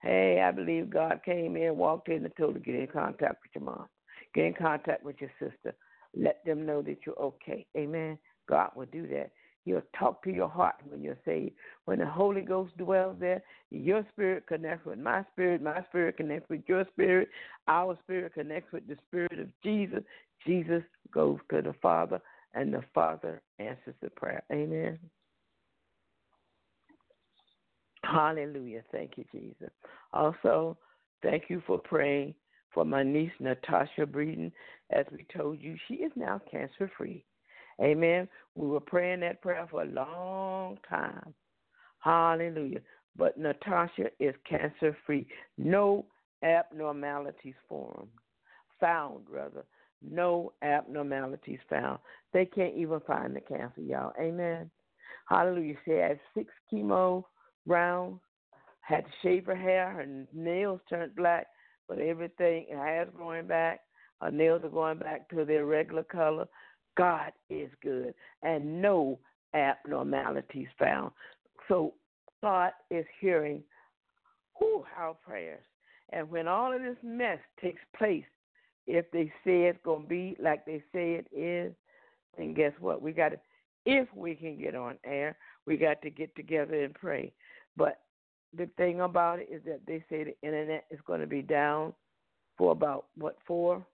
Hey, 0.00 0.42
I 0.42 0.50
believe 0.52 0.90
God 0.90 1.20
came 1.24 1.56
in, 1.56 1.76
walked 1.76 2.08
in, 2.08 2.24
and 2.24 2.36
told 2.36 2.54
her 2.54 2.60
to 2.60 2.64
get 2.64 2.74
in 2.74 2.86
contact 2.86 3.42
with 3.42 3.50
your 3.54 3.64
mom. 3.64 3.86
Get 4.34 4.46
in 4.46 4.54
contact 4.54 5.04
with 5.04 5.16
your 5.20 5.30
sister. 5.38 5.74
Let 6.16 6.44
them 6.44 6.64
know 6.64 6.82
that 6.82 6.98
you're 7.04 7.18
okay. 7.18 7.66
Amen. 7.76 8.16
God 8.48 8.70
will 8.74 8.86
do 8.86 9.06
that. 9.08 9.30
He'll 9.64 9.82
talk 9.98 10.22
to 10.24 10.30
your 10.30 10.48
heart 10.48 10.76
when 10.88 11.02
you're 11.02 11.18
saved. 11.24 11.52
When 11.84 11.98
the 11.98 12.06
Holy 12.06 12.40
Ghost 12.40 12.76
dwells 12.78 13.16
there, 13.20 13.42
your 13.70 14.04
spirit 14.12 14.46
connects 14.46 14.86
with 14.86 14.98
my 14.98 15.24
spirit, 15.32 15.62
my 15.62 15.84
spirit 15.88 16.16
connects 16.16 16.48
with 16.48 16.62
your 16.66 16.84
spirit, 16.92 17.28
our 17.68 17.98
spirit 18.02 18.34
connects 18.34 18.72
with 18.72 18.86
the 18.88 18.96
spirit 19.06 19.38
of 19.38 19.48
Jesus. 19.62 20.02
Jesus 20.46 20.82
goes 21.12 21.38
to 21.50 21.60
the 21.60 21.74
Father, 21.82 22.20
and 22.54 22.72
the 22.72 22.82
Father 22.94 23.42
answers 23.58 23.94
the 24.00 24.10
prayer. 24.10 24.42
Amen. 24.50 24.98
Hallelujah. 28.02 28.82
Thank 28.90 29.12
you, 29.16 29.24
Jesus. 29.30 29.70
Also, 30.12 30.76
thank 31.22 31.44
you 31.48 31.62
for 31.66 31.78
praying 31.78 32.34
for 32.72 32.84
my 32.84 33.02
niece, 33.02 33.32
Natasha 33.40 34.06
Breeden. 34.06 34.52
As 34.90 35.04
we 35.12 35.26
told 35.36 35.60
you, 35.60 35.76
she 35.86 35.94
is 35.94 36.12
now 36.16 36.40
cancer 36.50 36.90
free. 36.96 37.24
Amen. 37.82 38.28
We 38.54 38.68
were 38.68 38.80
praying 38.80 39.20
that 39.20 39.40
prayer 39.40 39.66
for 39.70 39.82
a 39.82 39.86
long 39.86 40.78
time. 40.88 41.34
Hallelujah. 42.00 42.80
But 43.16 43.38
Natasha 43.38 44.10
is 44.18 44.34
cancer 44.48 44.96
free. 45.06 45.26
No 45.58 46.06
abnormalities 46.42 47.54
formed, 47.68 48.08
found 48.78 49.24
rather. 49.30 49.64
No 50.02 50.52
abnormalities 50.62 51.58
found. 51.68 51.98
They 52.32 52.46
can't 52.46 52.74
even 52.76 53.00
find 53.00 53.36
the 53.36 53.40
cancer, 53.40 53.82
y'all. 53.82 54.12
Amen. 54.18 54.70
Hallelujah. 55.28 55.74
She 55.84 55.92
had 55.92 56.18
six 56.34 56.52
chemo 56.72 57.24
rounds, 57.66 58.20
had 58.80 59.04
to 59.04 59.10
shave 59.22 59.46
her 59.46 59.56
hair, 59.56 59.90
her 59.92 60.26
nails 60.32 60.80
turned 60.88 61.14
black, 61.14 61.46
but 61.88 61.98
everything, 61.98 62.66
her 62.72 62.84
hair's 62.84 63.46
back, 63.46 63.80
her 64.22 64.30
nails 64.30 64.62
are 64.64 64.70
going 64.70 64.98
back 64.98 65.28
to 65.30 65.44
their 65.44 65.66
regular 65.66 66.02
color. 66.02 66.46
God 66.96 67.32
is 67.48 67.70
good, 67.82 68.14
and 68.42 68.82
no 68.82 69.18
abnormalities 69.54 70.68
found. 70.78 71.12
So 71.68 71.94
God 72.42 72.72
is 72.90 73.04
hearing 73.20 73.62
whew, 74.58 74.84
our 74.96 75.14
prayers. 75.14 75.64
And 76.12 76.30
when 76.30 76.48
all 76.48 76.74
of 76.74 76.82
this 76.82 76.96
mess 77.02 77.38
takes 77.60 77.80
place, 77.96 78.24
if 78.86 79.10
they 79.12 79.32
say 79.44 79.64
it's 79.64 79.78
going 79.84 80.02
to 80.02 80.08
be 80.08 80.36
like 80.42 80.64
they 80.66 80.82
say 80.92 81.14
it 81.14 81.26
is, 81.32 81.72
then 82.36 82.54
guess 82.54 82.72
what? 82.80 83.00
We 83.00 83.12
got 83.12 83.30
to, 83.30 83.38
if 83.86 84.08
we 84.14 84.34
can 84.34 84.58
get 84.58 84.74
on 84.74 84.96
air, 85.04 85.36
we 85.66 85.76
got 85.76 86.02
to 86.02 86.10
get 86.10 86.34
together 86.34 86.82
and 86.82 86.94
pray. 86.94 87.32
But 87.76 88.00
the 88.56 88.68
thing 88.76 89.00
about 89.00 89.38
it 89.38 89.48
is 89.50 89.62
that 89.64 89.80
they 89.86 90.04
say 90.10 90.24
the 90.24 90.36
internet 90.42 90.84
is 90.90 90.98
going 91.06 91.20
to 91.20 91.26
be 91.26 91.42
down 91.42 91.92
for 92.58 92.72
about, 92.72 93.06
what, 93.16 93.36
four? 93.46 93.86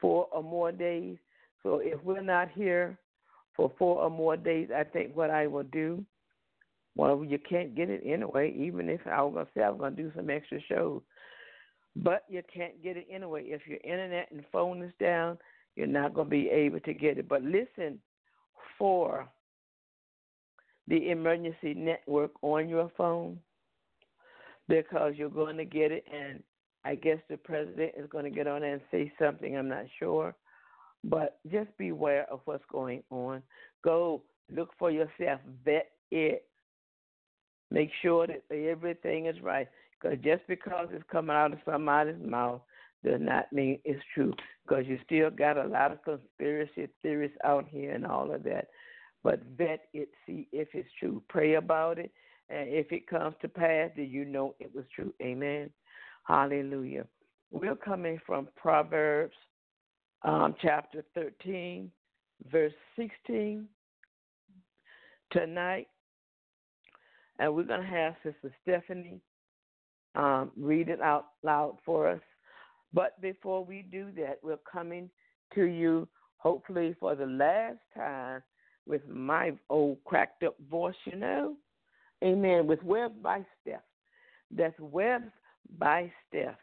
Four 0.00 0.26
or 0.32 0.42
more 0.42 0.72
days. 0.72 1.16
So 1.62 1.80
if 1.82 2.02
we're 2.02 2.22
not 2.22 2.50
here 2.50 2.98
for 3.56 3.72
four 3.78 4.00
or 4.00 4.10
more 4.10 4.36
days, 4.36 4.68
I 4.74 4.84
think 4.84 5.14
what 5.14 5.30
I 5.30 5.46
will 5.46 5.64
do, 5.64 6.04
well, 6.96 7.24
you 7.24 7.38
can't 7.38 7.74
get 7.74 7.90
it 7.90 8.02
anyway, 8.04 8.54
even 8.56 8.88
if 8.88 9.00
I 9.06 9.22
was 9.22 9.34
going 9.34 9.46
to 9.46 9.52
say 9.54 9.62
I 9.62 9.70
was 9.70 9.78
going 9.78 9.96
to 9.96 10.02
do 10.02 10.12
some 10.16 10.30
extra 10.30 10.58
shows. 10.68 11.02
But 11.96 12.24
you 12.28 12.42
can't 12.52 12.82
get 12.82 12.96
it 12.96 13.06
anyway. 13.10 13.44
If 13.46 13.66
your 13.66 13.78
internet 13.84 14.30
and 14.30 14.44
phone 14.52 14.82
is 14.82 14.92
down, 15.00 15.38
you're 15.76 15.86
not 15.86 16.14
going 16.14 16.26
to 16.26 16.30
be 16.30 16.48
able 16.48 16.80
to 16.80 16.94
get 16.94 17.18
it. 17.18 17.28
But 17.28 17.42
listen 17.42 18.00
for 18.78 19.28
the 20.88 21.10
emergency 21.10 21.74
network 21.74 22.32
on 22.42 22.68
your 22.68 22.90
phone 22.96 23.38
because 24.68 25.14
you're 25.16 25.28
going 25.28 25.56
to 25.56 25.64
get 25.64 25.92
it. 25.92 26.04
And 26.12 26.42
I 26.84 26.94
guess 26.94 27.18
the 27.28 27.36
president 27.36 27.92
is 27.96 28.08
going 28.08 28.24
to 28.24 28.30
get 28.30 28.46
on 28.46 28.62
and 28.62 28.80
say 28.90 29.12
something. 29.20 29.56
I'm 29.56 29.68
not 29.68 29.84
sure. 29.98 30.34
But 31.04 31.38
just 31.50 31.68
beware 31.78 32.26
of 32.30 32.40
what's 32.44 32.64
going 32.70 33.02
on. 33.10 33.42
Go 33.84 34.22
look 34.54 34.70
for 34.78 34.90
yourself, 34.90 35.40
vet 35.64 35.90
it. 36.10 36.44
Make 37.70 37.90
sure 38.02 38.26
that 38.26 38.42
everything 38.54 39.26
is 39.26 39.40
right. 39.42 39.68
Because 40.00 40.18
just 40.24 40.42
because 40.48 40.88
it's 40.92 41.04
coming 41.10 41.36
out 41.36 41.52
of 41.52 41.58
somebody's 41.64 42.20
mouth 42.22 42.60
does 43.04 43.20
not 43.20 43.52
mean 43.52 43.78
it's 43.84 44.02
true. 44.14 44.32
Because 44.66 44.84
you 44.86 44.98
still 45.04 45.30
got 45.30 45.56
a 45.56 45.66
lot 45.66 45.92
of 45.92 46.02
conspiracy 46.02 46.88
theories 47.02 47.30
out 47.44 47.66
here 47.68 47.92
and 47.92 48.06
all 48.06 48.32
of 48.32 48.42
that. 48.44 48.68
But 49.22 49.40
vet 49.56 49.82
it, 49.92 50.08
see 50.26 50.48
if 50.52 50.68
it's 50.72 50.88
true. 50.98 51.22
Pray 51.28 51.54
about 51.54 51.98
it. 51.98 52.10
And 52.48 52.68
if 52.68 52.90
it 52.90 53.06
comes 53.06 53.36
to 53.42 53.48
pass, 53.48 53.90
then 53.96 54.08
you 54.10 54.24
know 54.24 54.54
it 54.58 54.74
was 54.74 54.84
true. 54.94 55.12
Amen. 55.22 55.70
Hallelujah. 56.30 57.06
We're 57.50 57.74
coming 57.74 58.20
from 58.24 58.46
Proverbs 58.54 59.34
um, 60.22 60.54
chapter 60.62 61.04
13, 61.16 61.90
verse 62.52 62.72
16 62.94 63.66
tonight. 65.32 65.88
And 67.40 67.52
we're 67.52 67.64
going 67.64 67.80
to 67.80 67.86
have 67.86 68.14
Sister 68.22 68.54
Stephanie 68.62 69.20
um, 70.14 70.52
read 70.56 70.88
it 70.88 71.00
out 71.00 71.30
loud 71.42 71.78
for 71.84 72.08
us. 72.08 72.20
But 72.94 73.20
before 73.20 73.64
we 73.64 73.84
do 73.90 74.12
that, 74.16 74.38
we're 74.40 74.56
coming 74.72 75.10
to 75.56 75.64
you, 75.64 76.06
hopefully 76.36 76.94
for 77.00 77.16
the 77.16 77.26
last 77.26 77.78
time, 77.96 78.40
with 78.86 79.02
my 79.08 79.50
old 79.68 79.98
cracked 80.04 80.44
up 80.44 80.54
voice, 80.70 80.94
you 81.06 81.16
know. 81.16 81.56
Amen. 82.22 82.68
With 82.68 82.84
Web 82.84 83.20
by 83.20 83.44
Steph. 83.60 83.80
That's 84.52 84.78
Webs 84.78 85.32
by 85.78 86.10
Steph 86.28 86.56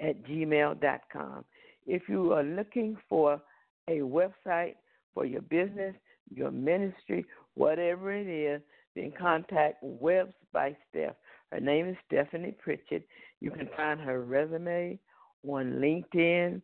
at 0.00 0.22
gmail.com. 0.24 1.44
If 1.86 2.02
you 2.08 2.32
are 2.32 2.42
looking 2.42 2.96
for 3.08 3.40
a 3.88 4.00
website 4.00 4.74
for 5.14 5.24
your 5.24 5.42
business, 5.42 5.94
your 6.34 6.50
ministry, 6.50 7.24
whatever 7.54 8.12
it 8.12 8.26
is, 8.26 8.60
then 8.94 9.12
contact 9.18 9.78
Webs 9.82 10.34
by 10.52 10.76
Steph. 10.90 11.14
Her 11.52 11.60
name 11.60 11.88
is 11.88 11.96
Stephanie 12.06 12.56
Pritchett. 12.62 13.06
You 13.40 13.50
can 13.50 13.68
find 13.76 14.00
her 14.00 14.22
resume 14.22 14.98
on 15.46 15.74
LinkedIn. 15.74 16.60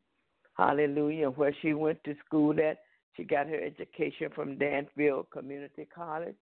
Hallelujah. 0.57 1.31
Where 1.31 1.55
she 1.63 1.75
went 1.75 2.03
to 2.05 2.15
school 2.27 2.55
at. 2.59 2.79
She 3.17 3.25
got 3.25 3.47
her 3.47 3.61
education 3.61 4.31
from 4.35 4.59
Danville 4.59 5.29
Community 5.33 5.87
College. 5.95 6.37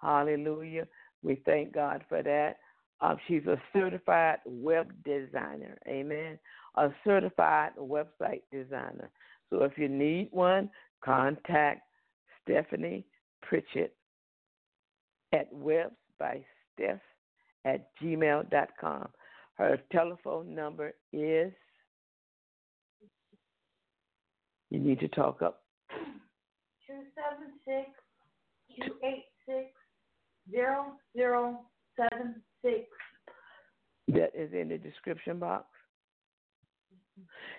Hallelujah. 0.00 0.86
We 1.22 1.40
thank 1.46 1.72
God 1.72 2.04
for 2.08 2.22
that. 2.22 2.56
Um, 3.00 3.16
she's 3.26 3.46
a 3.46 3.60
certified 3.72 4.38
web 4.44 4.92
designer. 5.04 5.78
Amen. 5.86 6.38
A 6.76 6.88
certified 7.04 7.70
website 7.78 8.42
designer. 8.52 9.10
So 9.50 9.62
if 9.62 9.72
you 9.76 9.88
need 9.88 10.28
one, 10.32 10.70
contact 11.04 11.82
Stephanie 12.42 13.06
Pritchett 13.42 13.94
at 15.32 15.52
webs 15.52 15.94
by 16.18 16.44
Steph 16.74 17.00
at 17.64 17.88
gmail.com. 18.02 19.08
Her 19.54 19.78
telephone 19.90 20.54
number 20.54 20.94
is, 21.12 21.52
you 24.70 24.78
need 24.78 25.00
to 25.00 25.08
talk 25.08 25.42
up. 25.42 25.62
276 26.86 27.90
286 28.76 29.72
0076. 32.62 32.86
That 34.08 34.30
is 34.34 34.52
in 34.52 34.68
the 34.68 34.78
description 34.78 35.38
box. 35.38 35.66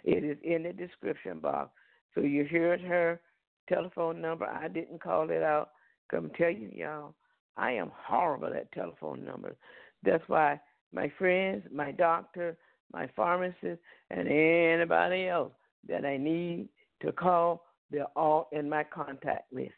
It 0.03 0.23
is 0.23 0.38
in 0.43 0.63
the 0.63 0.73
description 0.73 1.39
box. 1.39 1.69
So 2.15 2.21
you 2.21 2.45
heard 2.45 2.81
her 2.81 3.19
telephone 3.67 4.21
number. 4.21 4.45
I 4.45 4.67
didn't 4.67 5.01
call 5.01 5.29
it 5.29 5.43
out. 5.43 5.71
Come 6.09 6.31
tell 6.38 6.49
you, 6.49 6.71
y'all, 6.73 7.13
I 7.55 7.71
am 7.71 7.91
horrible 7.95 8.47
at 8.47 8.71
telephone 8.71 9.23
numbers. 9.23 9.55
That's 10.03 10.23
why 10.27 10.59
my 10.91 11.12
friends, 11.17 11.63
my 11.71 11.91
doctor, 11.91 12.57
my 12.91 13.07
pharmacist, 13.15 13.79
and 14.09 14.27
anybody 14.27 15.27
else 15.27 15.51
that 15.88 16.05
I 16.05 16.17
need 16.17 16.69
to 17.01 17.12
call, 17.12 17.65
they're 17.91 18.05
all 18.15 18.49
in 18.51 18.67
my 18.67 18.83
contact 18.83 19.53
list. 19.53 19.73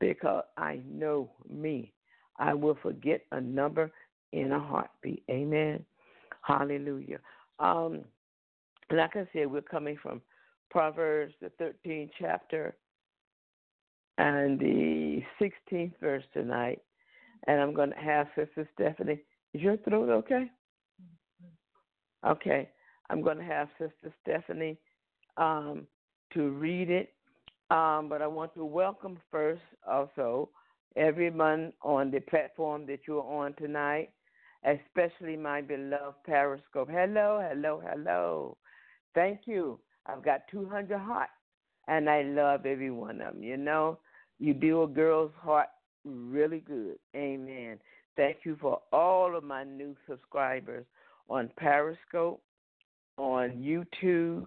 Because 0.00 0.44
I 0.56 0.80
know 0.88 1.30
me. 1.48 1.92
I 2.38 2.52
will 2.54 2.76
forget 2.82 3.22
a 3.32 3.40
number 3.40 3.90
in 4.32 4.52
a 4.52 4.60
heartbeat. 4.60 5.22
Amen. 5.30 5.84
Hallelujah. 6.42 7.18
Um, 7.58 8.02
like 8.90 9.16
I 9.16 9.26
said, 9.32 9.50
we're 9.50 9.62
coming 9.62 9.96
from 10.00 10.20
Proverbs, 10.70 11.34
the 11.40 11.50
13th 11.60 12.10
chapter, 12.18 12.76
and 14.18 14.58
the 14.58 15.22
16th 15.40 15.92
verse 16.00 16.24
tonight. 16.32 16.80
And 17.46 17.60
I'm 17.60 17.74
going 17.74 17.90
to 17.90 17.96
have 17.96 18.28
Sister 18.34 18.68
Stephanie. 18.74 19.20
Is 19.54 19.60
your 19.60 19.76
throat 19.78 20.08
okay? 20.08 20.50
Okay. 22.26 22.68
I'm 23.10 23.22
going 23.22 23.38
to 23.38 23.44
have 23.44 23.68
Sister 23.78 24.12
Stephanie 24.22 24.78
um, 25.36 25.86
to 26.34 26.50
read 26.50 26.90
it. 26.90 27.12
Um, 27.70 28.08
but 28.08 28.22
I 28.22 28.26
want 28.26 28.54
to 28.54 28.64
welcome 28.64 29.18
first 29.30 29.62
also 29.88 30.50
everyone 30.96 31.72
on 31.82 32.10
the 32.10 32.20
platform 32.20 32.86
that 32.86 33.00
you're 33.06 33.22
on 33.22 33.54
tonight, 33.54 34.10
especially 34.64 35.36
my 35.36 35.60
beloved 35.60 36.16
Periscope. 36.24 36.88
Hello, 36.90 37.46
hello, 37.48 37.82
hello. 37.84 38.56
Thank 39.14 39.40
you. 39.46 39.78
I've 40.06 40.24
got 40.24 40.42
200 40.50 40.98
hearts, 40.98 41.32
and 41.88 42.08
I 42.08 42.22
love 42.22 42.66
every 42.66 42.90
one 42.90 43.20
of 43.20 43.34
them. 43.34 43.42
You 43.42 43.56
know, 43.56 43.98
you 44.38 44.54
do 44.54 44.82
a 44.82 44.88
girl's 44.88 45.32
heart 45.40 45.68
really 46.04 46.60
good. 46.60 46.96
Amen. 47.14 47.78
Thank 48.16 48.38
you 48.44 48.56
for 48.60 48.80
all 48.92 49.36
of 49.36 49.44
my 49.44 49.64
new 49.64 49.94
subscribers 50.08 50.86
on 51.28 51.50
Periscope, 51.56 52.40
on 53.18 53.50
YouTube, 53.50 54.46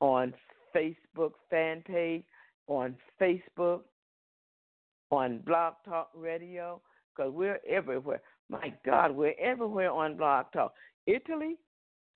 on 0.00 0.34
Facebook 0.74 1.32
fan 1.50 1.82
page, 1.86 2.24
on 2.66 2.96
Facebook, 3.20 3.82
on 5.10 5.38
Blog 5.46 5.74
Talk 5.84 6.10
Radio, 6.14 6.80
because 7.14 7.32
we're 7.32 7.60
everywhere. 7.68 8.20
My 8.48 8.72
God, 8.84 9.12
we're 9.12 9.34
everywhere 9.40 9.90
on 9.90 10.16
Blog 10.16 10.46
Talk. 10.52 10.72
Italy, 11.06 11.56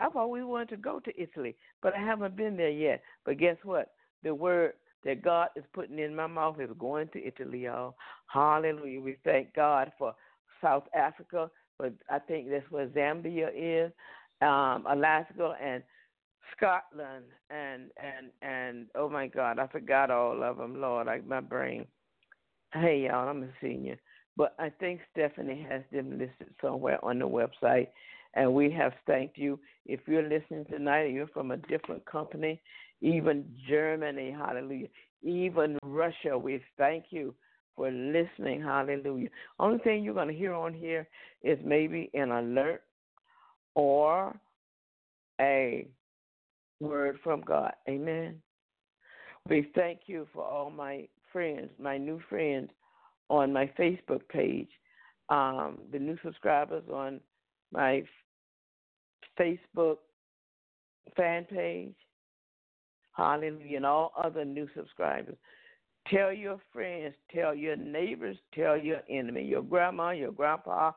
I 0.01 0.09
thought 0.09 0.29
we 0.31 0.45
wanted 0.45 0.71
to 0.71 0.77
go 0.77 1.01
to 1.01 1.21
Italy, 1.21 1.57
but 1.83 1.95
I 1.95 2.01
haven't 2.01 2.37
been 2.37 2.57
there 2.57 2.71
yet. 2.71 3.03
But 3.25 3.39
guess 3.39 3.57
what? 3.63 3.93
The 4.23 4.35
word 4.35 4.73
that 5.05 5.23
God 5.23 5.49
is 5.57 5.65
putting 5.73 5.99
in 5.99 6.15
my 6.15 6.27
mouth 6.27 6.61
is 6.61 6.71
going 6.79 7.09
to 7.09 7.25
Italy, 7.25 7.65
y'all. 7.65 7.97
Hallelujah. 8.27 9.01
We 9.01 9.17
thank 9.25 9.55
God 9.55 9.93
for 9.99 10.15
South 10.63 10.85
Africa, 10.95 11.51
but 11.79 11.93
I 12.09 12.19
think 12.19 12.51
that's 12.51 12.71
where 12.71 12.89
Zambia 12.89 13.49
is, 13.55 13.93
um, 14.43 14.85
Alaska, 14.89 15.55
and 15.63 15.83
Scotland, 16.57 17.25
and 17.51 17.91
and 17.97 18.31
and 18.43 18.87
oh 18.95 19.09
my 19.09 19.27
God, 19.27 19.59
I 19.59 19.67
forgot 19.69 20.11
all 20.11 20.43
of 20.43 20.59
them. 20.59 20.81
Lord, 20.81 21.09
I, 21.09 21.21
my 21.27 21.41
brain. 21.41 21.87
Hey 22.73 23.07
y'all, 23.09 23.29
I'm 23.29 23.43
a 23.43 23.49
senior, 23.61 23.99
but 24.37 24.55
I 24.61 24.69
think 24.69 25.01
Stephanie 25.11 25.67
has 25.69 25.83
them 25.91 26.13
listed 26.13 26.55
somewhere 26.63 27.05
on 27.05 27.19
the 27.19 27.27
website, 27.27 27.89
and 28.35 28.55
we 28.55 28.71
have 28.71 28.93
thanked 29.09 29.37
you. 29.37 29.59
If 29.87 29.99
you're 30.07 30.23
listening 30.23 30.67
tonight, 30.67 31.07
and 31.07 31.15
you're 31.15 31.27
from 31.27 31.51
a 31.51 31.57
different 31.57 32.07
company, 32.07 32.61
even 33.01 33.45
Germany, 33.69 34.31
hallelujah, 34.31 34.87
even 35.21 35.79
Russia, 35.83 36.39
we 36.39 36.63
thank 36.79 37.07
you 37.11 37.35
for 37.75 37.91
listening, 37.91 38.63
hallelujah. 38.63 39.31
Only 39.59 39.79
thing 39.79 40.05
you're 40.05 40.15
going 40.15 40.29
to 40.29 40.35
hear 40.35 40.55
on 40.55 40.73
here 40.73 41.09
is 41.43 41.59
maybe 41.65 42.09
an 42.15 42.31
alert 42.31 42.85
or 43.75 44.39
a 45.41 45.89
word 46.79 47.19
from 47.25 47.41
God. 47.41 47.73
Amen. 47.89 48.41
We 49.49 49.73
thank 49.75 50.03
you 50.07 50.29
for 50.33 50.45
all 50.45 50.71
my 50.71 51.09
friends, 51.33 51.71
my 51.79 51.97
new 51.97 52.21
friends 52.29 52.71
on 53.29 53.53
my 53.53 53.71
Facebook 53.79 54.23
page, 54.29 54.69
um, 55.29 55.79
the 55.93 55.99
new 55.99 56.19
subscribers 56.25 56.85
on 56.93 57.21
my 57.73 58.03
Facebook 59.39 59.99
fan 61.17 61.45
page. 61.45 61.95
Hallelujah. 63.13 63.77
And 63.77 63.87
all 63.87 64.13
other 64.23 64.45
new 64.45 64.69
subscribers. 64.75 65.37
Tell 66.09 66.33
your 66.33 66.59
friends, 66.73 67.15
tell 67.35 67.55
your 67.55 67.77
neighbors, 67.77 68.37
tell 68.55 68.77
your 68.77 69.01
enemy, 69.09 69.45
your 69.45 69.63
grandma, 69.63 70.11
your 70.11 70.33
grandpa, 70.33 70.93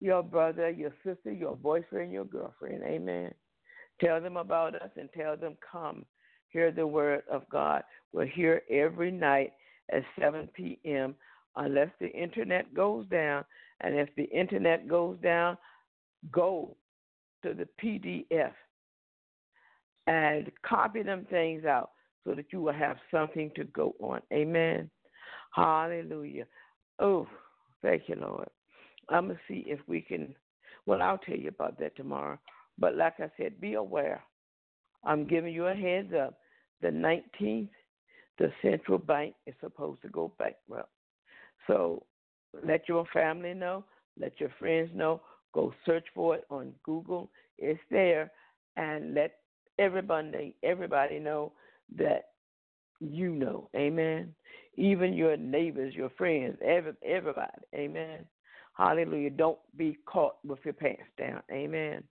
your 0.00 0.22
brother, 0.22 0.70
your 0.70 0.92
sister, 1.04 1.32
your 1.32 1.56
boyfriend, 1.56 2.12
your 2.12 2.24
girlfriend. 2.24 2.82
Amen. 2.82 3.32
Tell 4.00 4.20
them 4.20 4.36
about 4.36 4.74
us 4.74 4.90
and 4.96 5.08
tell 5.16 5.36
them, 5.36 5.56
come, 5.70 6.04
hear 6.48 6.70
the 6.70 6.86
word 6.86 7.22
of 7.30 7.48
God. 7.50 7.82
We're 8.12 8.26
here 8.26 8.62
every 8.70 9.10
night 9.10 9.52
at 9.92 10.02
7 10.20 10.48
p.m. 10.54 11.14
unless 11.56 11.88
the 12.00 12.10
internet 12.10 12.72
goes 12.74 13.06
down. 13.06 13.44
And 13.80 13.94
if 13.94 14.08
the 14.16 14.24
internet 14.24 14.88
goes 14.88 15.16
down, 15.22 15.56
go 16.32 16.76
to 17.42 17.54
the 17.54 17.68
PDF 17.82 18.52
and 20.06 20.50
copy 20.62 21.02
them 21.02 21.26
things 21.30 21.64
out 21.64 21.90
so 22.24 22.34
that 22.34 22.46
you 22.52 22.60
will 22.60 22.72
have 22.72 22.96
something 23.10 23.50
to 23.56 23.64
go 23.64 23.94
on. 24.00 24.20
Amen. 24.32 24.90
Hallelujah. 25.54 26.46
Oh, 26.98 27.26
thank 27.82 28.02
you, 28.08 28.16
Lord. 28.20 28.48
I'm 29.08 29.26
going 29.26 29.36
to 29.36 29.42
see 29.52 29.64
if 29.66 29.80
we 29.86 30.00
can. 30.00 30.34
Well, 30.86 31.02
I'll 31.02 31.18
tell 31.18 31.36
you 31.36 31.48
about 31.48 31.78
that 31.78 31.96
tomorrow. 31.96 32.38
But 32.78 32.96
like 32.96 33.14
I 33.18 33.30
said, 33.36 33.60
be 33.60 33.74
aware. 33.74 34.22
I'm 35.04 35.26
giving 35.26 35.52
you 35.52 35.66
a 35.66 35.74
heads 35.74 36.12
up. 36.12 36.38
The 36.80 36.88
19th, 36.88 37.68
the 38.38 38.52
central 38.62 38.98
bank 38.98 39.34
is 39.46 39.54
supposed 39.60 40.02
to 40.02 40.08
go 40.08 40.32
bankrupt. 40.38 40.90
So 41.66 42.04
let 42.64 42.88
your 42.88 43.04
family 43.12 43.54
know, 43.54 43.84
let 44.18 44.40
your 44.40 44.50
friends 44.58 44.90
know. 44.94 45.20
Go 45.54 45.72
search 45.84 46.04
for 46.14 46.36
it 46.36 46.44
on 46.50 46.72
Google. 46.84 47.30
It's 47.56 47.80
there, 47.90 48.30
and 48.76 49.14
let 49.14 49.36
everybody 49.78 50.54
everybody 50.62 51.18
know 51.18 51.52
that 51.96 52.26
you 53.00 53.30
know. 53.34 53.68
Amen. 53.74 54.34
Even 54.76 55.14
your 55.14 55.36
neighbors, 55.36 55.94
your 55.94 56.10
friends, 56.10 56.56
every, 56.64 56.92
everybody. 57.04 57.50
Amen. 57.74 58.24
Hallelujah. 58.76 59.30
Don't 59.30 59.58
be 59.76 59.98
caught 60.06 60.36
with 60.46 60.60
your 60.64 60.74
pants 60.74 61.02
down. 61.18 61.42
Amen. 61.50 62.04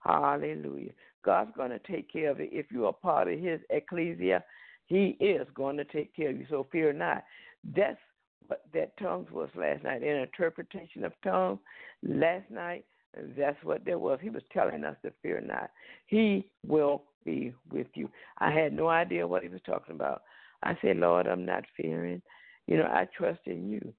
Hallelujah. 0.00 0.90
God's 1.24 1.52
going 1.56 1.70
to 1.70 1.78
take 1.78 2.10
care 2.10 2.30
of 2.30 2.40
it. 2.40 2.48
If 2.50 2.66
you 2.72 2.86
are 2.86 2.92
part 2.92 3.28
of 3.28 3.38
His 3.38 3.60
ecclesia, 3.70 4.42
He 4.90 5.16
is 5.20 5.46
going 5.54 5.76
to 5.76 5.84
take 5.84 6.14
care 6.16 6.30
of 6.30 6.36
you. 6.36 6.46
So 6.50 6.66
fear 6.72 6.92
not. 6.92 7.22
That's 7.76 7.96
what 8.48 8.64
that 8.74 8.96
tongues 8.98 9.30
was 9.30 9.48
last 9.54 9.84
night, 9.84 10.02
an 10.02 10.16
interpretation 10.16 11.04
of 11.04 11.12
tongues 11.22 11.60
last 12.02 12.50
night. 12.50 12.84
That's 13.38 13.56
what 13.62 13.84
there 13.84 14.00
was. 14.00 14.18
He 14.20 14.30
was 14.30 14.42
telling 14.52 14.82
us 14.82 14.96
to 15.04 15.12
fear 15.22 15.40
not. 15.40 15.70
He 16.08 16.50
will 16.66 17.04
be 17.24 17.54
with 17.70 17.86
you. 17.94 18.10
I 18.38 18.50
had 18.50 18.72
no 18.72 18.88
idea 18.88 19.28
what 19.28 19.44
he 19.44 19.48
was 19.48 19.60
talking 19.64 19.94
about. 19.94 20.22
I 20.64 20.76
said, 20.82 20.96
Lord, 20.96 21.28
I'm 21.28 21.46
not 21.46 21.64
fearing. 21.76 22.20
You 22.66 22.78
know, 22.78 22.86
I 22.86 23.06
trust 23.16 23.40
in 23.46 23.70
you. 23.70 23.94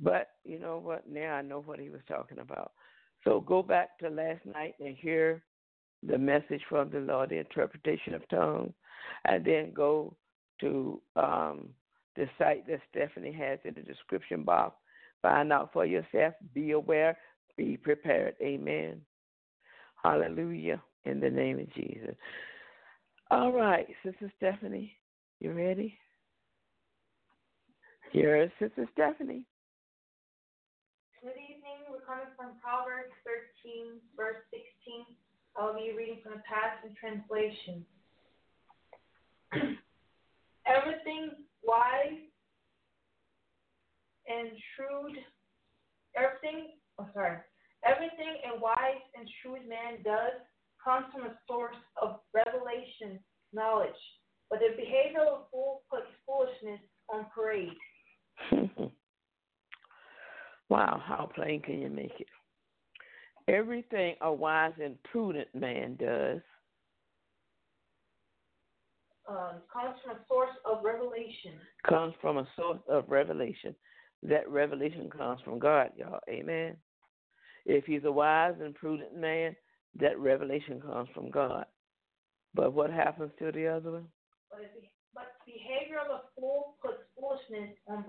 But 0.00 0.28
you 0.44 0.58
know 0.58 0.78
what? 0.78 1.06
Now 1.06 1.34
I 1.34 1.42
know 1.42 1.60
what 1.60 1.78
he 1.78 1.90
was 1.90 2.00
talking 2.08 2.38
about. 2.38 2.72
So 3.22 3.40
go 3.40 3.62
back 3.62 3.98
to 3.98 4.08
last 4.08 4.46
night 4.46 4.76
and 4.80 4.96
hear 4.96 5.42
the 6.02 6.18
message 6.18 6.62
from 6.68 6.90
the 6.90 7.00
Lord, 7.00 7.30
the 7.30 7.38
interpretation 7.38 8.14
of 8.14 8.28
tongues, 8.28 8.72
and 9.24 9.44
then 9.44 9.72
go 9.74 10.14
to 10.60 11.00
um, 11.16 11.68
the 12.16 12.26
site 12.38 12.66
that 12.66 12.80
Stephanie 12.90 13.32
has 13.32 13.58
in 13.64 13.74
the 13.74 13.82
description 13.82 14.42
box. 14.42 14.76
Find 15.22 15.52
out 15.52 15.70
for 15.72 15.84
yourself. 15.84 16.34
Be 16.54 16.72
aware. 16.72 17.16
Be 17.56 17.76
prepared. 17.76 18.34
Amen. 18.42 19.00
Hallelujah. 20.02 20.82
In 21.04 21.20
the 21.20 21.30
name 21.30 21.58
of 21.60 21.72
Jesus. 21.74 22.14
All 23.30 23.52
right, 23.52 23.86
Sister 24.04 24.30
Stephanie, 24.36 24.92
you 25.40 25.52
ready? 25.52 25.98
Here's 28.12 28.50
Sister 28.60 28.86
Stephanie. 28.92 29.44
Good 31.22 31.34
evening. 31.42 31.90
We're 31.90 32.06
coming 32.06 32.30
from 32.38 32.54
Proverbs 32.62 33.10
13, 33.26 33.98
verse 34.14 34.46
16. 34.54 35.18
I'll 35.58 35.74
be 35.74 35.92
reading 35.96 36.18
from 36.22 36.32
the 36.32 36.42
Passion 36.44 36.94
Translation. 37.00 37.84
Everything 40.66 41.30
wise 41.64 42.20
and 44.28 44.50
shrewd, 44.74 45.16
everything, 46.16 46.72
oh, 46.98 47.06
sorry, 47.14 47.38
everything 47.84 48.42
a 48.52 48.60
wise 48.60 49.02
and 49.16 49.28
shrewd 49.40 49.68
man 49.68 50.02
does 50.04 50.42
comes 50.82 51.06
from 51.12 51.26
a 51.26 51.34
source 51.46 51.76
of 52.02 52.20
revelation, 52.34 53.20
knowledge. 53.52 53.90
But 54.50 54.60
the 54.60 54.76
behavior 54.76 55.20
of 55.20 55.40
a 55.40 55.44
fool 55.50 55.82
puts 55.90 56.06
foolishness 56.26 56.80
on 57.08 57.26
parade. 57.34 57.70
wow, 60.68 61.00
how 61.04 61.30
plain 61.34 61.62
can 61.62 61.80
you 61.80 61.88
make 61.88 62.20
it? 62.20 62.26
Everything 63.48 64.16
a 64.22 64.32
wise 64.32 64.72
and 64.82 65.00
prudent 65.04 65.48
man 65.54 65.96
does 65.96 66.40
um, 69.28 69.62
comes 69.72 69.96
from 70.04 70.16
a 70.16 70.20
source 70.28 70.56
of 70.64 70.84
revelation. 70.84 71.52
Comes 71.88 72.14
from 72.20 72.38
a 72.38 72.48
source 72.56 72.78
of 72.88 73.04
revelation. 73.08 73.74
That 74.22 74.48
revelation 74.48 75.10
comes 75.10 75.40
from 75.44 75.58
God, 75.58 75.90
y'all. 75.96 76.20
Amen. 76.28 76.76
If 77.64 77.84
he's 77.84 78.04
a 78.04 78.12
wise 78.12 78.54
and 78.62 78.74
prudent 78.74 79.16
man, 79.16 79.56
that 79.98 80.18
revelation 80.18 80.80
comes 80.80 81.08
from 81.14 81.30
God. 81.30 81.66
But 82.54 82.72
what 82.72 82.90
happens 82.90 83.32
to 83.38 83.52
the 83.52 83.66
other 83.66 83.92
one? 83.92 84.06
But, 84.50 84.72
but 85.14 85.24
behavior 85.44 85.98
of 86.04 86.10
a 86.10 86.20
fool 86.38 86.74
puts 86.80 86.98
foolishness 87.18 87.76
on 87.88 88.04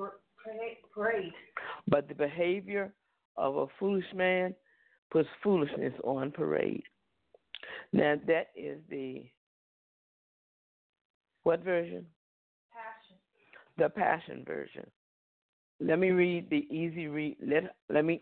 parade. 0.94 1.34
But 1.88 2.08
the 2.08 2.16
behavior 2.16 2.94
of 3.36 3.56
a 3.58 3.66
foolish 3.80 4.06
man 4.16 4.54
puts 5.12 5.30
foolishness 5.44 5.94
on 6.04 6.32
parade. 6.32 6.84
Now 7.94 8.16
that 8.28 8.48
is 8.56 8.80
the 8.90 9.26
what 11.44 11.64
version? 11.64 12.06
Passion. 12.74 13.18
The 13.78 13.90
Passion 13.90 14.44
version. 14.46 14.86
Let 15.80 16.00
me 16.00 16.10
read 16.10 16.50
the 16.50 16.68
easy 16.70 17.08
read. 17.08 17.38
Let 17.42 17.76
let 17.90 18.04
me. 18.04 18.22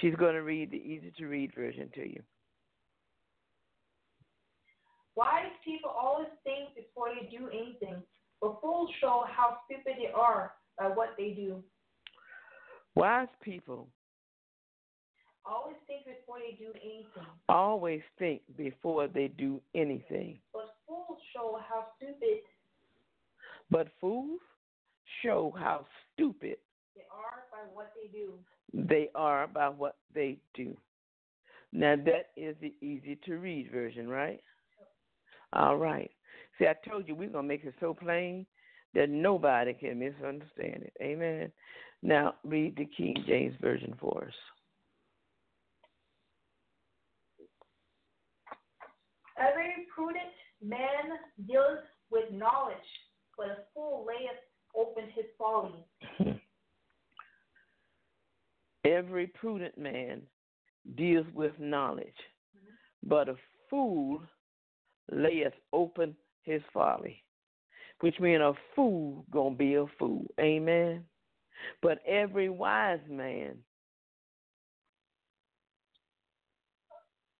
She's 0.00 0.14
going 0.16 0.34
to 0.34 0.42
read 0.42 0.70
the 0.70 0.78
easy 0.78 1.12
to 1.18 1.26
read 1.26 1.54
version 1.54 1.90
to 1.94 2.00
you. 2.00 2.22
Wise 5.14 5.52
people 5.64 5.90
always 5.90 6.28
think 6.42 6.74
before 6.74 7.08
they 7.14 7.28
do 7.28 7.48
anything, 7.48 8.02
but 8.40 8.60
fools 8.60 8.90
show 9.00 9.24
how 9.28 9.58
stupid 9.66 9.94
they 9.98 10.10
are 10.12 10.52
by 10.78 10.86
what 10.86 11.10
they 11.18 11.30
do. 11.30 11.62
Wise 12.94 13.28
people 13.42 13.88
always 15.50 15.76
think 15.86 16.04
before 16.04 16.38
they 16.38 16.56
do 16.56 16.70
anything. 16.82 17.26
Always 17.48 18.02
think 18.18 18.42
before 18.56 19.08
they 19.08 19.28
do 19.28 19.60
anything. 19.74 20.38
But 20.52 20.74
fools 20.86 21.18
show 21.34 21.58
how 21.68 21.86
stupid. 21.96 22.42
But 23.70 23.88
fools 24.00 24.40
show 25.22 25.54
how 25.58 25.86
stupid 26.14 26.56
they 26.94 27.02
are 27.10 27.44
by 27.50 27.68
what 27.72 27.92
they 27.94 28.08
do. 28.16 28.34
They 28.72 29.10
are 29.14 29.46
by 29.46 29.68
what 29.68 29.96
they 30.14 30.38
do. 30.54 30.76
Now 31.72 31.96
that 31.96 32.30
is 32.36 32.56
the 32.60 32.74
easy 32.80 33.18
to 33.26 33.36
read 33.36 33.70
version, 33.70 34.08
right? 34.08 34.40
All 35.52 35.76
right. 35.76 36.10
See, 36.58 36.66
I 36.66 36.74
told 36.88 37.08
you 37.08 37.14
we're 37.14 37.28
gonna 37.28 37.46
make 37.46 37.64
it 37.64 37.74
so 37.80 37.94
plain 37.94 38.46
that 38.94 39.08
nobody 39.08 39.72
can 39.72 39.98
misunderstand 39.98 40.82
it. 40.82 40.92
Amen. 41.00 41.52
Now 42.02 42.34
read 42.44 42.76
the 42.76 42.86
King 42.96 43.16
James 43.26 43.54
version 43.60 43.94
for 44.00 44.24
us. 44.26 44.34
Every 49.40 49.86
prudent 49.94 50.32
man 50.62 51.18
deals 51.46 51.78
with 52.10 52.30
knowledge, 52.30 52.76
but 53.36 53.46
a 53.46 53.56
fool 53.74 54.06
layeth 54.06 54.40
open 54.76 55.04
his 55.14 55.24
folly. 55.38 55.84
Every 58.84 59.28
prudent 59.28 59.78
man 59.78 60.22
deals 60.96 61.26
with 61.34 61.52
knowledge, 61.58 62.06
mm-hmm. 62.56 63.08
but 63.08 63.28
a 63.28 63.36
fool 63.68 64.22
layeth 65.10 65.54
open 65.72 66.16
his 66.42 66.62
folly. 66.72 67.22
Which 68.00 68.18
means 68.18 68.40
a 68.40 68.54
fool 68.74 69.24
gonna 69.30 69.54
be 69.54 69.74
a 69.74 69.84
fool. 69.98 70.24
Amen. 70.40 71.04
But 71.82 71.98
every 72.06 72.48
wise 72.48 73.00
man 73.08 73.58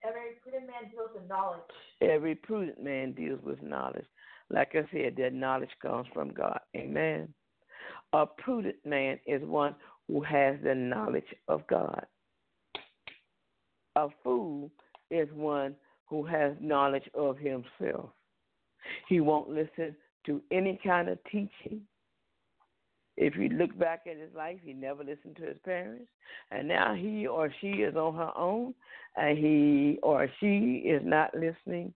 Every 0.03 0.41
prudent 0.43 0.67
man 0.67 0.91
deals 0.91 1.11
with 1.15 1.29
knowledge. 1.29 1.61
Every 2.01 2.35
prudent 2.35 2.83
man 2.83 3.13
deals 3.13 3.41
with 3.43 3.63
knowledge. 3.63 4.07
Like 4.49 4.75
I 4.75 4.83
said, 4.93 5.17
that 5.17 5.33
knowledge 5.33 5.71
comes 5.81 6.07
from 6.13 6.33
God. 6.33 6.59
Amen. 6.77 7.33
A 8.13 8.27
prudent 8.27 8.77
man 8.85 9.19
is 9.27 9.43
one 9.43 9.75
who 10.09 10.23
has 10.23 10.57
the 10.65 10.75
knowledge 10.75 11.33
of 11.47 11.67
God. 11.69 12.05
A 13.97 14.09
fool 14.23 14.71
is 15.11 15.29
one 15.35 15.75
who 16.07 16.25
has 16.25 16.55
knowledge 16.61 17.09
of 17.15 17.39
himself. 17.39 18.11
He 19.09 19.21
won't 19.21 19.49
listen 19.49 19.95
to 20.27 20.43
any 20.51 20.81
kind 20.83 21.09
of 21.09 21.19
teaching. 21.25 21.83
If 23.17 23.37
you 23.37 23.49
look 23.51 23.77
back 23.79 24.03
at 24.07 24.17
his 24.17 24.35
life, 24.35 24.59
he 24.65 24.73
never 24.73 25.05
listened 25.05 25.37
to 25.37 25.47
his 25.47 25.59
parents, 25.65 26.09
and 26.51 26.67
now 26.69 26.95
he 26.95 27.27
or 27.27 27.53
she 27.61 27.69
is 27.69 27.97
on 27.97 28.15
her 28.15 28.31
own, 28.37 28.75
and 29.17 29.37
he 29.37 29.99
or 30.03 30.29
she 30.41 30.83
is 30.87 31.03
not 31.05 31.35
listening 31.35 31.93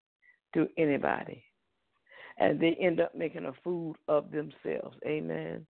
to 0.55 0.69
anybody. 0.77 1.43
And 2.39 2.61
they 2.61 2.77
end 2.81 3.01
up 3.01 3.15
making 3.15 3.47
a 3.47 3.53
fool 3.63 3.97
of 4.09 4.31
themselves. 4.33 4.97
Amen. 5.07 5.65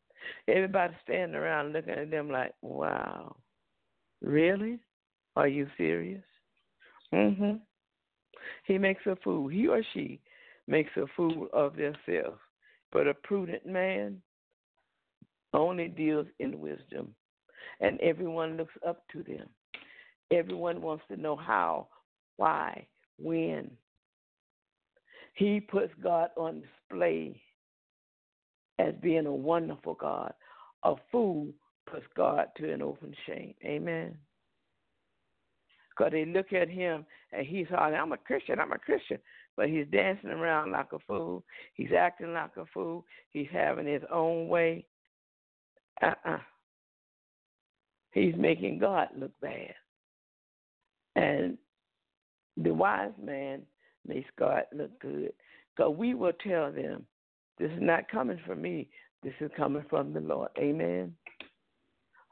Everybody 0.49 0.95
standing 1.03 1.37
around 1.37 1.73
looking 1.73 1.93
at 1.93 2.11
them 2.11 2.31
like, 2.31 2.55
wow, 2.63 3.37
really? 4.23 4.81
Are 5.37 5.49
you 5.49 5.69
serious? 5.77 6.25
Mm-hmm. 7.13 7.57
He 8.67 8.79
makes 8.79 9.05
a 9.07 9.17
fool. 9.17 9.49
He 9.49 9.69
or 9.69 9.83
she 9.93 10.21
makes 10.67 10.91
a 10.97 11.07
fool 11.17 11.49
of 11.53 11.77
themselves. 11.77 12.41
But 12.93 13.07
a 13.07 13.15
prudent 13.15 13.67
man 13.67 14.23
only 15.55 15.89
deals 15.89 16.27
in 16.39 16.61
wisdom, 16.61 17.15
and 17.81 18.01
everyone 18.01 18.57
looks 18.57 18.75
up 18.87 19.03
to 19.13 19.23
them. 19.23 19.49
Everyone 20.31 20.81
wants 20.81 21.05
to 21.11 21.17
know 21.17 21.37
how, 21.37 21.89
why, 22.37 22.87
when. 23.19 23.71
He 25.35 25.61
puts 25.61 25.93
God 26.03 26.31
on 26.37 26.63
display 26.63 27.41
as 28.79 28.95
being 29.03 29.27
a 29.27 29.35
wonderful 29.35 29.95
God. 29.95 30.33
A 30.85 30.95
fool 31.11 31.49
puts 31.91 32.07
God 32.17 32.47
to 32.57 32.73
an 32.73 32.83
open 32.83 33.15
shame. 33.27 33.55
Amen. 33.65 34.17
Because 35.91 36.13
they 36.13 36.25
look 36.25 36.53
at 36.53 36.69
him 36.69 37.05
and 37.33 37.47
he's 37.47 37.67
hollering, 37.69 38.01
I'm 38.01 38.13
a 38.13 38.17
Christian, 38.17 38.59
I'm 38.59 38.73
a 38.73 38.79
Christian. 38.79 39.19
But 39.57 39.69
he's 39.69 39.87
dancing 39.93 40.31
around 40.31 40.73
like 40.73 40.93
a 40.93 40.99
fool. 41.07 41.45
He's 41.75 41.93
acting 41.97 42.33
like 42.33 42.57
a 42.57 42.65
fool. 42.73 43.05
He's 43.31 43.47
having 43.53 43.87
his 43.87 44.03
own 44.13 44.49
way. 44.49 44.85
Uh-uh. 46.03 46.39
He's 48.13 48.35
making 48.37 48.79
God 48.79 49.09
look 49.17 49.33
bad. 49.41 49.75
And 51.17 51.59
the 52.57 52.73
wise 52.73 53.13
man 53.23 53.63
makes 54.07 54.31
God 54.39 54.63
look 54.73 54.99
good. 55.01 55.33
Because 55.77 55.97
we 55.97 56.15
will 56.15 56.33
tell 56.47 56.71
them, 56.71 57.05
this 57.59 57.71
is 57.71 57.81
not 57.81 58.09
coming 58.09 58.39
from 58.47 58.63
me. 58.63 58.89
This 59.23 59.35
is 59.41 59.51
coming 59.57 59.85
from 59.89 60.13
the 60.13 60.21
Lord. 60.21 60.51
Amen. 60.59 61.15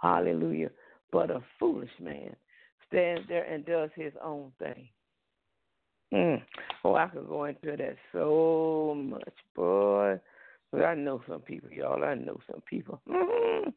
Hallelujah. 0.00 0.70
But 1.10 1.30
a 1.30 1.42
foolish 1.58 1.90
man 2.00 2.34
stands 2.88 3.22
there 3.28 3.44
and 3.44 3.64
does 3.64 3.90
his 3.94 4.12
own 4.22 4.52
thing. 4.58 4.88
Mm. 6.12 6.42
Oh, 6.84 6.94
I 6.94 7.06
could 7.06 7.28
go 7.28 7.44
into 7.44 7.76
that 7.76 7.96
so 8.12 8.94
much, 8.96 9.34
boy. 9.56 10.20
But 10.72 10.84
I 10.84 10.94
know 10.94 11.20
some 11.28 11.40
people, 11.40 11.70
y'all. 11.70 12.02
I 12.02 12.14
know 12.14 12.38
some 12.50 12.62
people. 12.68 13.00
Mm-hmm. 13.08 13.70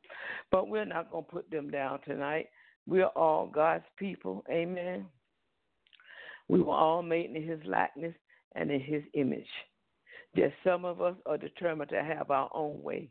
But 0.50 0.70
we're 0.70 0.86
not 0.86 1.12
going 1.12 1.26
to 1.26 1.32
put 1.32 1.52
them 1.52 1.70
down 1.70 2.00
tonight. 2.08 2.48
We're 2.88 3.08
all 3.08 3.48
God's 3.48 3.84
people. 3.98 4.46
Amen. 4.50 5.06
We 6.48 6.62
were 6.62 6.74
all 6.74 7.04
made 7.04 7.36
in 7.36 7.44
His 7.44 7.60
likeness 7.66 8.14
and 8.56 8.72
in 8.72 8.80
His 8.80 9.04
image. 9.14 9.48
Just 10.38 10.54
some 10.64 10.86
of 10.86 11.02
us 11.02 11.16
are 11.26 11.38
determined 11.38 11.90
to 11.90 12.04
have 12.04 12.32
our 12.32 12.50
own 12.54 12.82
way. 12.82 13.10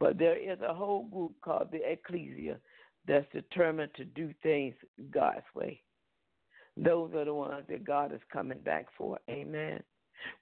But 0.00 0.18
there 0.18 0.36
is 0.36 0.58
a 0.60 0.74
whole 0.74 1.04
group 1.04 1.32
called 1.42 1.68
the 1.72 1.80
Ecclesia 1.90 2.58
that's 3.06 3.26
determined 3.32 3.92
to 3.96 4.04
do 4.04 4.34
things 4.42 4.74
God's 5.10 5.44
way. 5.54 5.80
Those 6.76 7.12
are 7.14 7.24
the 7.24 7.34
ones 7.34 7.64
that 7.68 7.84
God 7.84 8.12
is 8.12 8.20
coming 8.32 8.58
back 8.58 8.86
for. 8.98 9.18
Amen. 9.30 9.82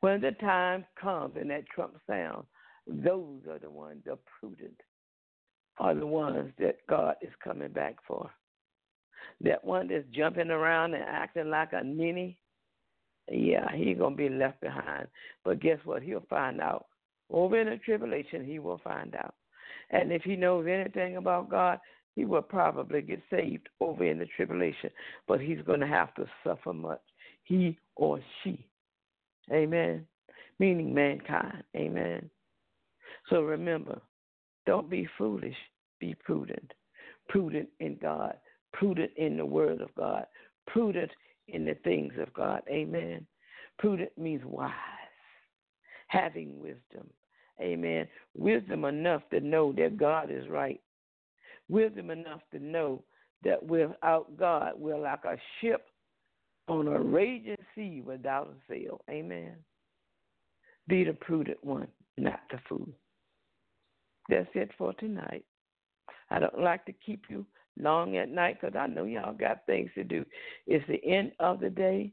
When 0.01 0.21
the 0.21 0.33
time 0.33 0.85
comes 1.01 1.35
and 1.39 1.51
that 1.51 1.69
trump 1.69 1.95
sounds, 2.09 2.47
those 2.87 3.41
are 3.51 3.59
the 3.59 3.71
ones, 3.71 4.03
the 4.05 4.19
prudent, 4.41 4.81
are 5.79 5.95
the 5.95 6.07
ones 6.07 6.53
that 6.59 6.79
God 6.89 7.17
is 7.23 7.33
coming 7.43 7.73
back 7.73 7.97
for. 8.07 8.31
That 9.41 9.65
one 9.65 9.89
that's 9.89 10.05
jumping 10.13 10.51
around 10.51 10.95
and 10.95 11.05
acting 11.05 11.51
like 11.51 11.73
a 11.73 11.83
ninny, 11.83 12.39
yeah, 13.31 13.69
he's 13.75 13.99
going 13.99 14.17
to 14.17 14.29
be 14.29 14.29
left 14.29 14.61
behind. 14.61 15.07
But 15.45 15.61
guess 15.61 15.79
what? 15.85 16.03
He'll 16.03 16.27
find 16.29 16.61
out. 16.61 16.87
Over 17.31 17.59
in 17.59 17.71
the 17.71 17.77
tribulation, 17.79 18.45
he 18.45 18.59
will 18.59 18.81
find 18.85 19.15
out. 19.15 19.35
And 19.91 20.13
if 20.13 20.23
he 20.23 20.37
knows 20.37 20.67
anything 20.69 21.17
about 21.17 21.51
God, 21.51 21.79
he 22.15 22.25
will 22.25 22.43
probably 22.43 23.01
get 23.01 23.23
saved 23.31 23.69
over 23.81 24.05
in 24.05 24.19
the 24.19 24.27
tribulation. 24.37 24.91
But 25.27 25.41
he's 25.41 25.63
going 25.65 25.81
to 25.81 25.87
have 25.87 26.15
to 26.15 26.27
suffer 26.45 26.73
much, 26.73 27.01
he 27.45 27.79
or 27.97 28.21
she. 28.43 28.67
Amen. 29.51 30.07
Meaning 30.59 30.93
mankind. 30.93 31.63
Amen. 31.75 32.29
So 33.29 33.43
remember, 33.43 34.01
don't 34.67 34.91
be 34.91 35.09
foolish, 35.19 35.57
be 36.01 36.15
prudent. 36.25 36.73
Prudent 37.29 37.69
in 37.81 37.97
God, 38.01 38.35
prudent 38.73 39.11
in 39.17 39.37
the 39.37 39.47
Word 39.47 39.81
of 39.81 39.95
God, 39.95 40.27
prudent 40.67 41.11
in 41.49 41.65
the 41.65 41.75
things 41.85 42.13
of 42.21 42.33
God. 42.35 42.63
Amen. 42.69 43.27
Prudent 43.79 44.11
means 44.19 44.43
wise, 44.45 44.73
having 46.09 46.59
wisdom. 46.59 47.09
Amen. 47.61 48.09
Wisdom 48.35 48.85
enough 48.85 49.23
to 49.31 49.41
know 49.41 49.73
that 49.73 49.97
God 49.97 50.31
is 50.31 50.49
right. 50.49 50.81
Wisdom 51.69 52.11
enough 52.11 52.41
to 52.53 52.59
know 52.59 53.03
that 53.45 53.63
without 53.63 54.37
God, 54.37 54.73
we're 54.77 54.99
like 54.99 55.25
a 55.25 55.37
ship 55.61 55.87
on 56.69 56.89
a 56.89 57.01
raging 57.01 57.57
sea 57.75 58.03
without 58.05 58.49
a 58.49 58.73
sail. 58.73 59.01
Amen. 59.11 59.57
Be 60.89 61.05
the 61.05 61.13
prudent 61.13 61.59
one, 61.63 61.89
not 62.17 62.41
the 62.51 62.59
fool. 62.69 62.89
That's 64.33 64.49
it 64.55 64.71
for 64.79 64.95
tonight. 64.95 65.45
I 66.31 66.39
don't 66.39 66.59
like 66.59 66.87
to 66.87 66.93
keep 67.05 67.25
you 67.29 67.45
long 67.79 68.17
at 68.17 68.31
night 68.31 68.57
because 68.59 68.75
I 68.75 68.87
know 68.87 69.05
y'all 69.05 69.35
got 69.35 69.67
things 69.67 69.91
to 69.95 70.05
do. 70.05 70.25
It's 70.67 70.87
the 70.89 71.05
end 71.05 71.33
of 71.39 71.61
the 71.61 71.69
day, 71.69 72.13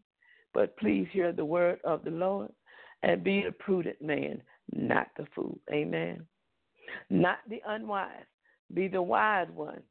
but 0.53 0.75
please 0.75 1.07
hear 1.13 1.31
the 1.31 1.45
word 1.45 1.79
of 1.85 2.03
the 2.03 2.11
Lord 2.11 2.51
and 3.03 3.23
be 3.23 3.43
the 3.45 3.53
prudent 3.53 4.01
man, 4.01 4.41
not 4.73 5.07
the 5.15 5.27
fool. 5.33 5.59
Amen. 5.71 6.25
Not 7.09 7.37
the 7.49 7.61
unwise. 7.65 8.25
Be 8.73 8.89
the 8.89 9.01
wise 9.01 9.47
one. 9.53 9.81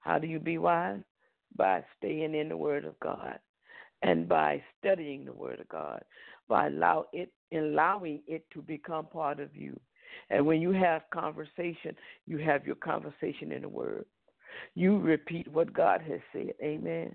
How 0.00 0.18
do 0.18 0.26
you 0.26 0.40
be 0.40 0.58
wise? 0.58 0.98
By 1.56 1.84
staying 1.98 2.34
in 2.34 2.48
the 2.48 2.56
word 2.56 2.84
of 2.84 2.98
God 2.98 3.38
and 4.02 4.28
by 4.28 4.60
studying 4.80 5.24
the 5.24 5.32
word 5.32 5.60
of 5.60 5.68
God, 5.68 6.02
by 6.48 6.66
allow 6.66 7.06
it 7.12 7.30
allowing 7.52 8.20
it 8.26 8.44
to 8.52 8.62
become 8.62 9.06
part 9.06 9.38
of 9.38 9.54
you. 9.54 9.78
And 10.30 10.46
when 10.46 10.60
you 10.60 10.70
have 10.72 11.02
conversation, 11.12 11.96
you 12.26 12.38
have 12.38 12.66
your 12.66 12.76
conversation 12.76 13.52
in 13.52 13.62
the 13.62 13.68
Word. 13.68 14.04
You 14.74 14.98
repeat 14.98 15.48
what 15.48 15.72
God 15.72 16.02
has 16.02 16.20
said. 16.32 16.54
Amen. 16.62 17.14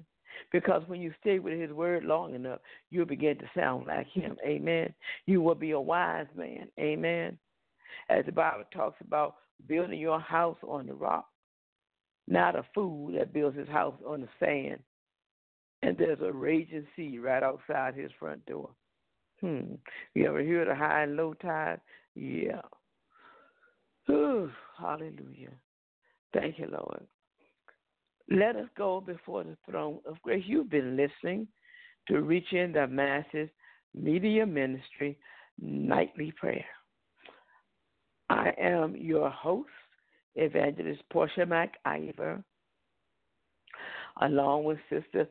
Because 0.52 0.84
when 0.88 1.02
you 1.02 1.14
stay 1.20 1.40
with 1.40 1.60
His 1.60 1.72
Word 1.72 2.04
long 2.04 2.36
enough, 2.36 2.60
you'll 2.90 3.06
begin 3.06 3.38
to 3.38 3.50
sound 3.56 3.88
like 3.88 4.08
Him. 4.08 4.38
Amen. 4.46 4.94
You 5.26 5.42
will 5.42 5.56
be 5.56 5.72
a 5.72 5.80
wise 5.80 6.28
man. 6.36 6.68
Amen. 6.80 7.38
As 8.10 8.26
the 8.26 8.32
Bible 8.32 8.66
talks 8.74 9.00
about 9.02 9.36
building 9.68 10.00
your 10.00 10.20
house 10.20 10.58
on 10.64 10.88
the 10.88 10.94
rock, 10.94 11.28
not 12.28 12.56
a 12.56 12.66
fool 12.74 13.12
that 13.14 13.34
builds 13.34 13.58
his 13.58 13.70
house 13.70 13.96
on 14.06 14.22
the 14.22 14.28
sand. 14.40 14.80
And 15.82 15.98
there's 15.98 16.20
a 16.22 16.32
raging 16.32 16.86
sea 16.96 17.20
right 17.20 17.44
outside 17.44 17.96
his 17.96 18.12
front 18.20 18.46
door. 18.46 18.70
Hmm. 19.42 19.76
You 20.16 20.28
ever 20.28 20.42
hear 20.42 20.66
the 20.66 20.76
high 20.76 21.04
and 21.04 21.16
low 21.16 21.34
tide? 21.36 21.80
Yeah. 22.16 22.62
Hallelujah. 24.78 25.54
Thank 26.34 26.60
you, 26.60 26.68
Lord. 26.72 27.06
Let 28.30 28.56
us 28.56 28.68
go 28.78 29.02
before 29.02 29.44
the 29.44 29.58
throne 29.70 30.00
of 30.06 30.22
grace. 30.22 30.44
You've 30.46 30.70
been 30.70 30.98
listening 30.98 31.48
to 32.08 32.22
Reaching 32.22 32.74
the 32.74 32.88
Masses 32.88 33.50
Media 33.94 34.46
Ministry 34.46 35.18
Nightly 35.60 36.34
Prayer. 36.38 36.66
I 38.30 38.52
am 38.60 38.96
your 38.96 39.30
host, 39.30 39.70
Evangelist 40.36 41.02
Portia 41.12 41.46
McIver, 41.46 42.44
along 44.22 44.66
with 44.66 44.78
Sister 44.90 45.28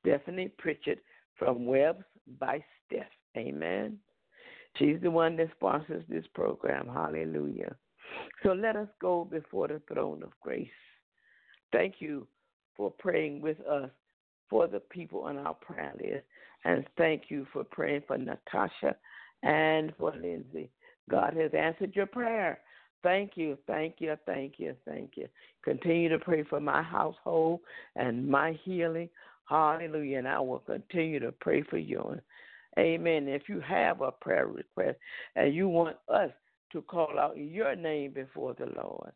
Stephanie 0.00 0.52
Pritchett 0.58 1.02
from 1.38 1.66
Webs 1.66 2.04
by 2.38 2.62
Steph. 2.86 3.06
Amen. 3.36 3.98
She's 4.76 4.98
the 5.02 5.10
one 5.10 5.36
that 5.36 5.50
sponsors 5.56 6.04
this 6.08 6.24
program. 6.34 6.88
Hallelujah. 6.92 7.74
So 8.42 8.52
let 8.52 8.76
us 8.76 8.88
go 9.00 9.24
before 9.24 9.68
the 9.68 9.80
throne 9.92 10.22
of 10.22 10.30
grace. 10.40 10.68
Thank 11.72 11.96
you 11.98 12.26
for 12.76 12.90
praying 12.90 13.40
with 13.40 13.60
us 13.60 13.90
for 14.48 14.66
the 14.66 14.80
people 14.80 15.20
on 15.22 15.38
our 15.38 15.54
prayer 15.54 15.92
list. 15.96 16.24
And 16.64 16.84
thank 16.96 17.24
you 17.28 17.46
for 17.52 17.64
praying 17.64 18.02
for 18.06 18.16
Natasha 18.16 18.96
and 19.42 19.92
for 19.98 20.12
Lindsay. 20.12 20.70
God 21.10 21.34
has 21.36 21.50
answered 21.56 21.94
your 21.94 22.06
prayer. 22.06 22.60
Thank 23.02 23.32
you, 23.34 23.58
thank 23.66 23.96
you, 23.98 24.16
thank 24.24 24.54
you, 24.58 24.74
thank 24.86 25.12
you. 25.16 25.28
Continue 25.62 26.08
to 26.08 26.18
pray 26.18 26.42
for 26.42 26.60
my 26.60 26.82
household 26.82 27.60
and 27.96 28.26
my 28.26 28.58
healing. 28.64 29.10
Hallelujah. 29.46 30.18
And 30.18 30.28
I 30.28 30.40
will 30.40 30.60
continue 30.60 31.20
to 31.20 31.32
pray 31.32 31.62
for 31.62 31.76
you. 31.76 32.18
Amen. 32.78 33.28
If 33.28 33.42
you 33.48 33.60
have 33.60 34.00
a 34.00 34.10
prayer 34.10 34.46
request 34.46 34.98
and 35.36 35.54
you 35.54 35.68
want 35.68 35.96
us 36.08 36.30
to 36.74 36.82
call 36.82 37.18
out 37.18 37.38
your 37.38 37.74
name 37.76 38.12
before 38.12 38.54
the 38.58 38.66
Lord, 38.76 39.12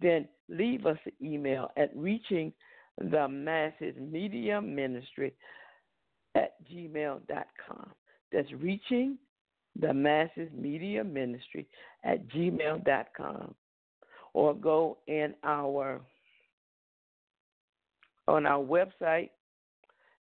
then 0.00 0.26
leave 0.48 0.86
us 0.86 0.96
an 1.04 1.12
email 1.22 1.68
at 1.76 1.94
reaching 1.94 2.52
the 2.98 3.28
masses 3.28 3.94
media 4.00 4.62
ministry 4.62 5.34
at 6.36 6.54
gmail.com. 6.72 7.90
That's 8.32 8.52
reaching 8.52 9.18
the 9.78 9.92
masses 9.92 10.48
media 10.56 11.02
ministry 11.02 11.66
at 12.04 12.28
gmail.com. 12.28 13.54
Or 14.32 14.54
go 14.54 14.98
in 15.08 15.34
our 15.42 16.00
on 18.28 18.46
our 18.46 18.62
website 18.62 19.30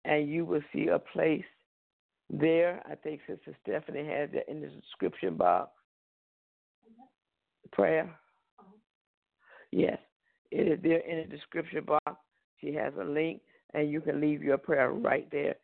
and 0.05 0.29
you 0.29 0.45
will 0.45 0.61
see 0.73 0.87
a 0.87 0.99
place 0.99 1.43
there. 2.29 2.81
I 2.89 2.95
think 2.95 3.19
Sister 3.27 3.53
Stephanie 3.63 4.05
has 4.05 4.29
it 4.31 4.45
in 4.47 4.61
the 4.61 4.67
description 4.67 5.35
box 5.35 5.71
prayer? 7.67 8.13
Yes, 9.71 9.99
it 10.51 10.67
is 10.67 10.79
there 10.81 10.99
in 10.99 11.17
the 11.17 11.35
description 11.35 11.83
box. 11.83 12.21
She 12.59 12.73
has 12.73 12.93
a 12.99 13.03
link, 13.03 13.41
and 13.73 13.91
you 13.91 14.01
can 14.01 14.21
leave 14.21 14.41
your 14.41 14.57
prayer 14.57 14.91
right 14.91 15.29
there. 15.31 15.55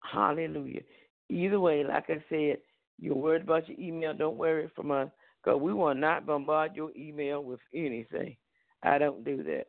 Hallelujah. 0.00 0.82
Either 1.28 1.58
way, 1.58 1.84
like 1.84 2.04
I 2.08 2.22
said, 2.28 2.58
you're 2.98 3.16
worried 3.16 3.42
about 3.42 3.68
your 3.68 3.78
email, 3.80 4.14
don't 4.14 4.36
worry 4.36 4.70
from 4.76 4.90
us, 4.90 5.08
because 5.42 5.60
we 5.60 5.72
will 5.72 5.94
not 5.94 6.26
bombard 6.26 6.76
your 6.76 6.90
email 6.96 7.42
with 7.42 7.60
anything. 7.74 8.36
I 8.82 8.98
don't 8.98 9.24
do 9.24 9.42
that. 9.42 9.66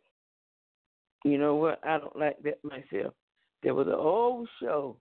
You 1.23 1.37
know 1.37 1.55
what? 1.55 1.79
I 1.83 1.97
don't 1.97 2.15
like 2.17 2.41
that 2.43 2.63
myself. 2.63 3.13
There 3.63 3.73
was 3.73 3.87
an 3.87 3.93
old 3.93 4.47
show 4.61 4.97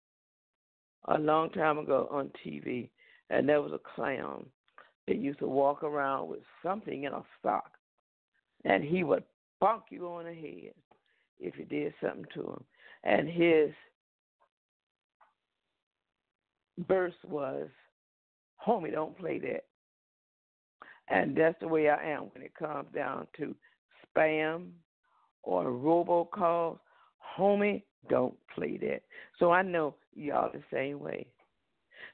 a 1.06 1.18
long 1.18 1.50
time 1.50 1.78
ago 1.78 2.08
on 2.10 2.30
TV, 2.44 2.90
and 3.30 3.48
there 3.48 3.62
was 3.62 3.72
a 3.72 3.94
clown 3.94 4.46
that 5.10 5.18
used 5.18 5.40
to 5.40 5.48
walk 5.48 5.82
around 5.82 6.28
with 6.28 6.38
something 6.62 7.02
in 7.02 7.12
a 7.12 7.24
sock, 7.42 7.72
and 8.64 8.84
he 8.84 9.02
would 9.02 9.24
bonk 9.60 9.82
you 9.90 10.06
on 10.06 10.24
the 10.24 10.32
head 10.32 10.72
if 11.40 11.58
you 11.58 11.64
did 11.64 11.92
something 12.00 12.26
to 12.32 12.42
him. 12.42 12.64
And 13.02 13.28
his 13.28 13.70
verse 16.86 17.14
was, 17.28 17.68
Homie, 18.64 18.92
don't 18.92 19.18
play 19.18 19.40
that. 19.40 19.64
And 21.08 21.36
that's 21.36 21.58
the 21.60 21.66
way 21.66 21.88
I 21.88 22.12
am 22.12 22.30
when 22.32 22.44
it 22.44 22.54
comes 22.54 22.86
down 22.94 23.26
to 23.38 23.52
spam 24.16 24.68
or 25.42 25.64
robocalls. 25.64 26.78
Homie, 27.36 27.82
don't 28.08 28.36
play 28.54 28.76
that. 28.76 29.02
So 29.40 29.50
I 29.50 29.62
know 29.62 29.96
y'all 30.14 30.52
the 30.52 30.62
same 30.72 31.00
way. 31.00 31.26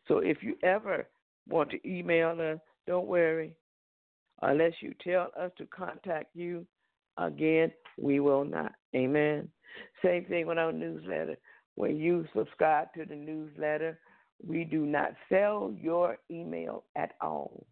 So 0.08 0.18
if 0.18 0.38
you 0.42 0.56
ever 0.62 1.06
want 1.46 1.70
to 1.72 1.88
email 1.88 2.30
us, 2.40 2.60
don't 2.86 3.06
worry. 3.06 3.54
Unless 4.42 4.74
you 4.80 4.94
tell 5.02 5.30
us 5.38 5.50
to 5.58 5.66
contact 5.66 6.34
you 6.34 6.66
again, 7.18 7.72
we 7.98 8.20
will 8.20 8.44
not. 8.44 8.72
Amen. 8.94 9.48
Same 10.04 10.24
thing 10.26 10.46
with 10.46 10.58
our 10.58 10.72
newsletter. 10.72 11.36
When 11.74 11.96
you 11.96 12.26
subscribe 12.34 12.92
to 12.94 13.04
the 13.04 13.14
newsletter, 13.14 13.98
we 14.46 14.64
do 14.64 14.84
not 14.84 15.12
sell 15.28 15.74
your 15.80 16.18
email 16.30 16.84
at 16.96 17.12
all. 17.20 17.66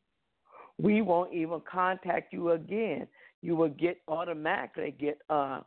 We 0.78 1.02
won't 1.02 1.32
even 1.32 1.60
contact 1.70 2.32
you 2.32 2.52
again. 2.52 3.06
You 3.42 3.56
will 3.56 3.68
get 3.68 4.00
automatically 4.08 4.94
get 4.98 5.18
a 5.28 5.60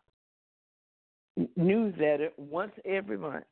newsletter 1.55 2.29
once 2.37 2.71
every 2.85 3.17
month. 3.17 3.45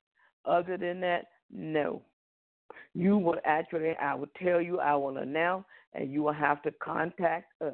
Other 0.45 0.77
than 0.77 0.99
that, 1.01 1.25
no. 1.51 2.01
You 2.93 3.17
will 3.17 3.37
actually, 3.45 3.95
I 4.01 4.15
will 4.15 4.29
tell 4.41 4.61
you, 4.61 4.79
I 4.79 4.95
will 4.95 5.17
announce, 5.17 5.65
and 5.95 6.11
you 6.11 6.23
will 6.23 6.33
have 6.33 6.61
to 6.63 6.71
contact 6.71 7.51
us 7.61 7.73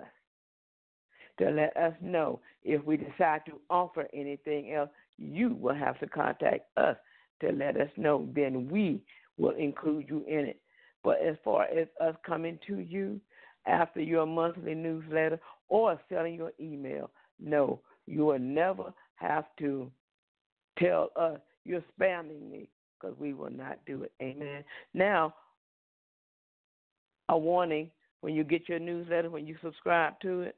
to 1.40 1.50
let 1.50 1.76
us 1.76 1.94
know 2.02 2.40
if 2.64 2.84
we 2.86 2.98
decide 2.98 3.42
to 3.48 3.54
offer 3.70 4.08
anything 4.14 4.74
else. 4.74 4.90
You 5.18 5.56
will 5.60 5.76
have 5.76 6.00
to 6.00 6.08
contact 6.08 6.66
us 6.78 6.96
to 7.42 7.52
let 7.52 7.78
us 7.78 7.90
know. 7.98 8.28
Then 8.36 8.70
we 8.70 9.02
will 9.38 9.56
include 9.56 10.06
you 10.08 10.24
in 10.28 10.46
it. 10.46 10.62
But 11.04 11.20
as 11.22 11.36
far 11.44 11.64
as 11.66 11.88
us 12.00 12.16
coming 12.26 12.60
to 12.68 12.80
you 12.80 13.20
after 13.66 14.02
your 14.02 14.26
monthly 14.26 14.76
newsletter 14.76 15.40
or 15.68 16.00
selling 16.10 16.36
your 16.36 16.52
email, 16.60 17.10
no, 17.40 17.80
you 18.06 18.26
will 18.26 18.40
never 18.40 18.94
have 19.16 19.46
to 19.60 19.90
tell 20.78 21.10
us 21.16 21.40
you're 21.64 21.84
spamming 22.00 22.50
me 22.50 22.70
because 23.00 23.18
we 23.20 23.34
will 23.34 23.50
not 23.50 23.80
do 23.86 24.04
it. 24.04 24.12
Amen. 24.22 24.64
Now, 24.94 25.34
a 27.30 27.38
warning 27.38 27.90
when 28.22 28.34
you 28.34 28.44
get 28.44 28.70
your 28.70 28.80
newsletter, 28.80 29.30
when 29.30 29.46
you 29.46 29.56
subscribe 29.62 30.20
to 30.22 30.42
it, 30.42 30.56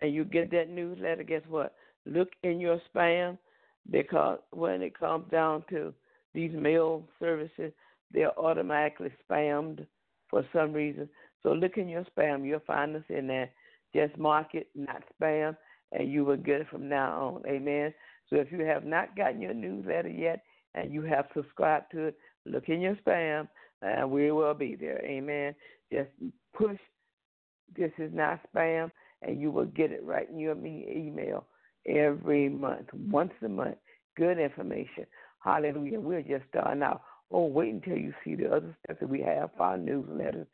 and 0.00 0.14
you 0.14 0.24
get 0.24 0.50
that 0.52 0.70
newsletter, 0.70 1.22
guess 1.22 1.42
what? 1.48 1.74
Look 2.06 2.30
in 2.42 2.60
your 2.60 2.80
spam 2.94 3.36
because 3.90 4.38
when 4.52 4.82
it 4.82 4.98
comes 4.98 5.30
down 5.30 5.64
to 5.70 5.92
these 6.32 6.52
mail 6.52 7.04
services, 7.18 7.72
they're 8.12 8.38
automatically 8.38 9.10
spammed 9.28 9.86
for 10.28 10.44
some 10.52 10.72
reason. 10.72 11.08
So 11.42 11.50
look 11.52 11.76
in 11.76 11.88
your 11.88 12.04
spam. 12.16 12.46
You'll 12.46 12.60
find 12.60 12.96
us 12.96 13.02
in 13.08 13.26
there. 13.26 13.50
Just 13.94 14.16
mark 14.16 14.54
it 14.54 14.68
not 14.74 15.02
spam, 15.20 15.56
and 15.92 16.10
you 16.10 16.24
will 16.24 16.36
get 16.36 16.60
it 16.60 16.68
from 16.68 16.88
now 16.88 17.34
on. 17.36 17.42
Amen. 17.46 17.92
So 18.28 18.36
if 18.36 18.52
you 18.52 18.60
have 18.60 18.84
not 18.84 19.16
gotten 19.16 19.40
your 19.40 19.54
newsletter 19.54 20.08
yet 20.08 20.44
and 20.74 20.92
you 20.92 21.02
have 21.02 21.26
subscribed 21.34 21.90
to 21.92 22.06
it, 22.06 22.18
look 22.46 22.68
in 22.68 22.80
your 22.80 22.94
spam, 22.96 23.48
and 23.82 24.08
we 24.10 24.30
will 24.30 24.54
be 24.54 24.76
there. 24.76 25.04
Amen. 25.04 25.54
Just 25.92 26.10
push 26.56 26.78
this 27.76 27.92
is 27.98 28.10
not 28.12 28.40
spam, 28.54 28.90
and 29.22 29.40
you 29.40 29.50
will 29.50 29.66
get 29.66 29.92
it 29.92 30.04
right 30.04 30.28
in 30.28 30.38
your 30.38 30.56
email 30.56 31.46
every 31.86 32.48
month, 32.48 32.86
once 32.92 33.32
a 33.42 33.48
month. 33.48 33.76
Good 34.16 34.38
information. 34.38 35.06
Hallelujah. 35.40 36.00
We're 36.00 36.22
just 36.22 36.44
starting 36.50 36.82
out. 36.82 37.02
Oh, 37.32 37.46
wait 37.46 37.72
until 37.72 37.96
you 37.96 38.12
see 38.24 38.34
the 38.34 38.48
other 38.48 38.76
stuff 38.84 38.98
that 39.00 39.08
we 39.08 39.20
have 39.22 39.50
for 39.56 39.62
our 39.62 39.78
newsletters 39.78 40.46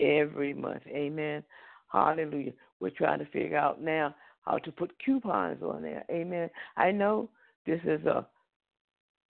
every 0.00 0.54
month. 0.54 0.82
Amen. 0.88 1.44
Hallelujah. 1.88 2.52
We're 2.80 2.90
trying 2.90 3.18
to 3.18 3.26
figure 3.26 3.58
out 3.58 3.82
now 3.82 4.14
how 4.42 4.58
to 4.58 4.72
put 4.72 4.92
coupons 5.04 5.62
on 5.62 5.82
there. 5.82 6.04
Amen. 6.10 6.50
I 6.76 6.90
know 6.90 7.28
this 7.66 7.80
is 7.84 8.04
a 8.06 8.26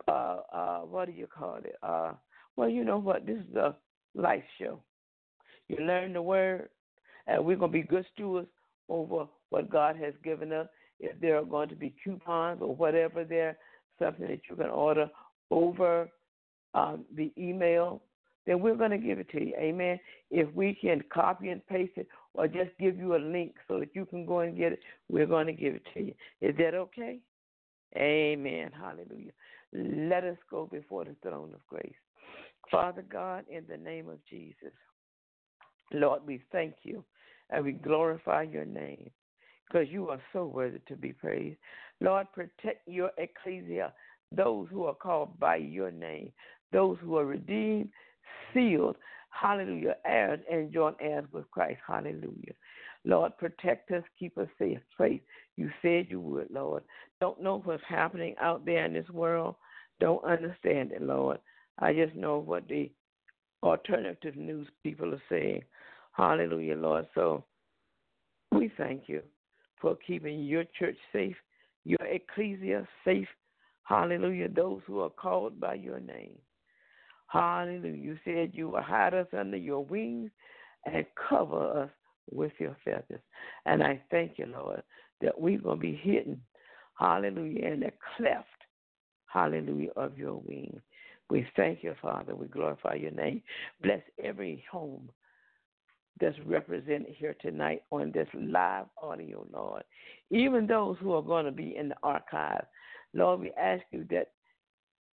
uh 0.08 0.40
uh 0.52 0.78
what 0.80 1.06
do 1.06 1.12
you 1.12 1.26
call 1.26 1.56
it? 1.56 1.76
Uh 1.82 2.12
well 2.56 2.68
you 2.68 2.84
know 2.84 2.98
what, 2.98 3.26
this 3.26 3.38
is 3.38 3.56
a 3.56 3.76
life 4.14 4.42
show. 4.58 4.80
You 5.68 5.84
learn 5.84 6.12
the 6.12 6.22
word 6.22 6.68
and 7.26 7.44
we're 7.44 7.56
gonna 7.56 7.72
be 7.72 7.82
good 7.82 8.06
stewards 8.14 8.48
over 8.88 9.26
what 9.50 9.70
God 9.70 9.96
has 9.96 10.14
given 10.22 10.52
us. 10.52 10.68
If 10.98 11.20
there 11.20 11.36
are 11.36 11.44
going 11.44 11.68
to 11.68 11.74
be 11.74 11.94
coupons 12.02 12.60
or 12.62 12.74
whatever 12.74 13.24
there, 13.24 13.58
something 13.98 14.26
that 14.26 14.40
you 14.48 14.56
can 14.56 14.66
order 14.66 15.10
over 15.50 16.08
um, 16.74 17.04
the 17.14 17.32
email, 17.36 18.02
then 18.46 18.60
we're 18.60 18.76
going 18.76 18.92
to 18.92 18.98
give 18.98 19.18
it 19.18 19.28
to 19.30 19.44
you. 19.44 19.54
Amen. 19.58 19.98
If 20.30 20.52
we 20.54 20.74
can 20.80 21.02
copy 21.12 21.50
and 21.50 21.66
paste 21.66 21.92
it 21.96 22.06
or 22.34 22.46
just 22.46 22.70
give 22.78 22.96
you 22.96 23.16
a 23.16 23.18
link 23.18 23.54
so 23.66 23.80
that 23.80 23.90
you 23.94 24.06
can 24.06 24.24
go 24.24 24.40
and 24.40 24.56
get 24.56 24.72
it, 24.72 24.80
we're 25.08 25.26
going 25.26 25.46
to 25.46 25.52
give 25.52 25.74
it 25.74 25.82
to 25.94 26.00
you. 26.00 26.14
Is 26.40 26.56
that 26.58 26.74
okay? 26.74 27.18
Amen. 27.96 28.70
Hallelujah. 28.78 29.32
Let 29.72 30.24
us 30.24 30.36
go 30.50 30.68
before 30.70 31.04
the 31.04 31.16
throne 31.22 31.52
of 31.54 31.66
grace. 31.66 31.92
Father 32.70 33.04
God, 33.10 33.44
in 33.50 33.64
the 33.68 33.76
name 33.76 34.08
of 34.08 34.18
Jesus, 34.28 34.72
Lord, 35.92 36.22
we 36.26 36.42
thank 36.52 36.74
you 36.82 37.04
and 37.50 37.64
we 37.64 37.72
glorify 37.72 38.42
your 38.42 38.64
name 38.64 39.10
because 39.66 39.88
you 39.90 40.08
are 40.08 40.20
so 40.32 40.46
worthy 40.46 40.80
to 40.88 40.96
be 40.96 41.12
praised. 41.12 41.58
Lord, 42.00 42.26
protect 42.32 42.86
your 42.86 43.10
ecclesia, 43.18 43.92
those 44.32 44.68
who 44.70 44.84
are 44.84 44.94
called 44.94 45.38
by 45.38 45.56
your 45.56 45.90
name, 45.90 46.32
those 46.72 46.98
who 47.00 47.16
are 47.16 47.26
redeemed, 47.26 47.88
sealed, 48.52 48.96
hallelujah, 49.30 49.96
heirs 50.04 50.40
and 50.50 50.72
joint 50.72 50.96
heirs 51.00 51.24
with 51.32 51.50
Christ, 51.50 51.80
hallelujah. 51.86 52.54
Lord, 53.04 53.36
protect 53.38 53.90
us, 53.92 54.02
keep 54.18 54.36
us 54.36 54.48
safe. 54.58 54.78
Faith, 54.98 55.22
you 55.56 55.70
said 55.80 56.06
you 56.08 56.20
would, 56.20 56.50
Lord. 56.50 56.82
Don't 57.20 57.42
know 57.42 57.60
what's 57.64 57.82
happening 57.88 58.34
out 58.40 58.64
there 58.64 58.84
in 58.84 58.92
this 58.92 59.08
world. 59.10 59.54
Don't 60.00 60.24
understand 60.24 60.92
it, 60.92 61.02
Lord. 61.02 61.38
I 61.78 61.92
just 61.92 62.14
know 62.14 62.38
what 62.38 62.66
the 62.68 62.90
alternative 63.62 64.36
news 64.36 64.66
people 64.82 65.14
are 65.14 65.22
saying. 65.28 65.62
Hallelujah, 66.16 66.76
Lord. 66.76 67.06
So 67.14 67.44
we 68.50 68.72
thank 68.78 69.02
you 69.06 69.22
for 69.80 69.96
keeping 70.06 70.44
your 70.44 70.64
church 70.78 70.96
safe, 71.12 71.36
your 71.84 71.98
ecclesia 72.02 72.88
safe. 73.04 73.28
Hallelujah. 73.82 74.48
Those 74.48 74.80
who 74.86 75.00
are 75.00 75.10
called 75.10 75.60
by 75.60 75.74
your 75.74 76.00
name. 76.00 76.38
Hallelujah. 77.28 77.96
You 77.96 78.18
said 78.24 78.52
you 78.54 78.70
will 78.70 78.82
hide 78.82 79.12
us 79.12 79.26
under 79.36 79.58
your 79.58 79.84
wings 79.84 80.30
and 80.86 81.04
cover 81.28 81.82
us 81.82 81.90
with 82.30 82.52
your 82.58 82.76
feathers. 82.82 83.20
And 83.66 83.82
I 83.82 84.00
thank 84.10 84.38
you, 84.38 84.46
Lord, 84.46 84.82
that 85.20 85.38
we're 85.38 85.58
going 85.58 85.78
to 85.78 85.82
be 85.82 86.00
hidden, 86.02 86.40
hallelujah, 86.98 87.66
in 87.66 87.80
the 87.80 87.92
cleft, 88.16 88.46
hallelujah, 89.26 89.90
of 89.96 90.16
your 90.16 90.40
wing. 90.46 90.80
We 91.28 91.46
thank 91.56 91.82
you, 91.82 91.94
Father. 92.00 92.34
We 92.34 92.46
glorify 92.46 92.94
your 92.94 93.10
name. 93.10 93.42
Bless 93.82 94.02
every 94.22 94.64
home 94.70 95.10
that's 96.20 96.36
represented 96.46 97.14
here 97.16 97.36
tonight 97.40 97.82
on 97.90 98.10
this 98.12 98.28
live 98.34 98.86
audio, 99.02 99.46
Lord. 99.52 99.84
Even 100.30 100.66
those 100.66 100.96
who 101.00 101.12
are 101.12 101.22
going 101.22 101.44
to 101.44 101.52
be 101.52 101.76
in 101.76 101.88
the 101.88 101.96
archive, 102.02 102.64
Lord, 103.14 103.40
we 103.40 103.50
ask 103.52 103.82
you 103.90 104.06
that 104.10 104.30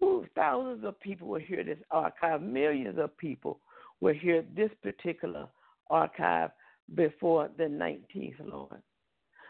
ooh, 0.03 0.27
thousands 0.35 0.85
of 0.85 0.99
people 1.01 1.29
will 1.29 1.41
hear 1.41 1.65
this 1.65 1.79
archive, 1.91 2.43
millions 2.43 2.99
of 2.99 3.17
people 3.17 3.61
will 4.01 4.15
hear 4.15 4.45
this 4.55 4.71
particular 4.83 5.47
archive 5.91 6.51
before 6.95 7.51
the 7.57 7.65
19th, 7.65 8.35
Lord. 8.45 8.83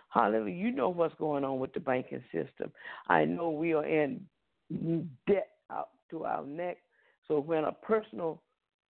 Hallelujah. 0.08 0.54
You 0.54 0.70
know 0.70 0.88
what's 0.88 1.14
going 1.16 1.44
on 1.44 1.58
with 1.58 1.72
the 1.74 1.80
banking 1.80 2.22
system. 2.32 2.72
I 3.08 3.24
know 3.24 3.50
we 3.50 3.74
are 3.74 3.84
in 3.84 4.20
debt 5.26 5.50
out 5.70 5.88
to 6.10 6.24
our 6.24 6.44
neck. 6.44 6.78
So 7.28 7.40
when 7.40 7.64
a 7.64 7.72
personal 7.72 8.40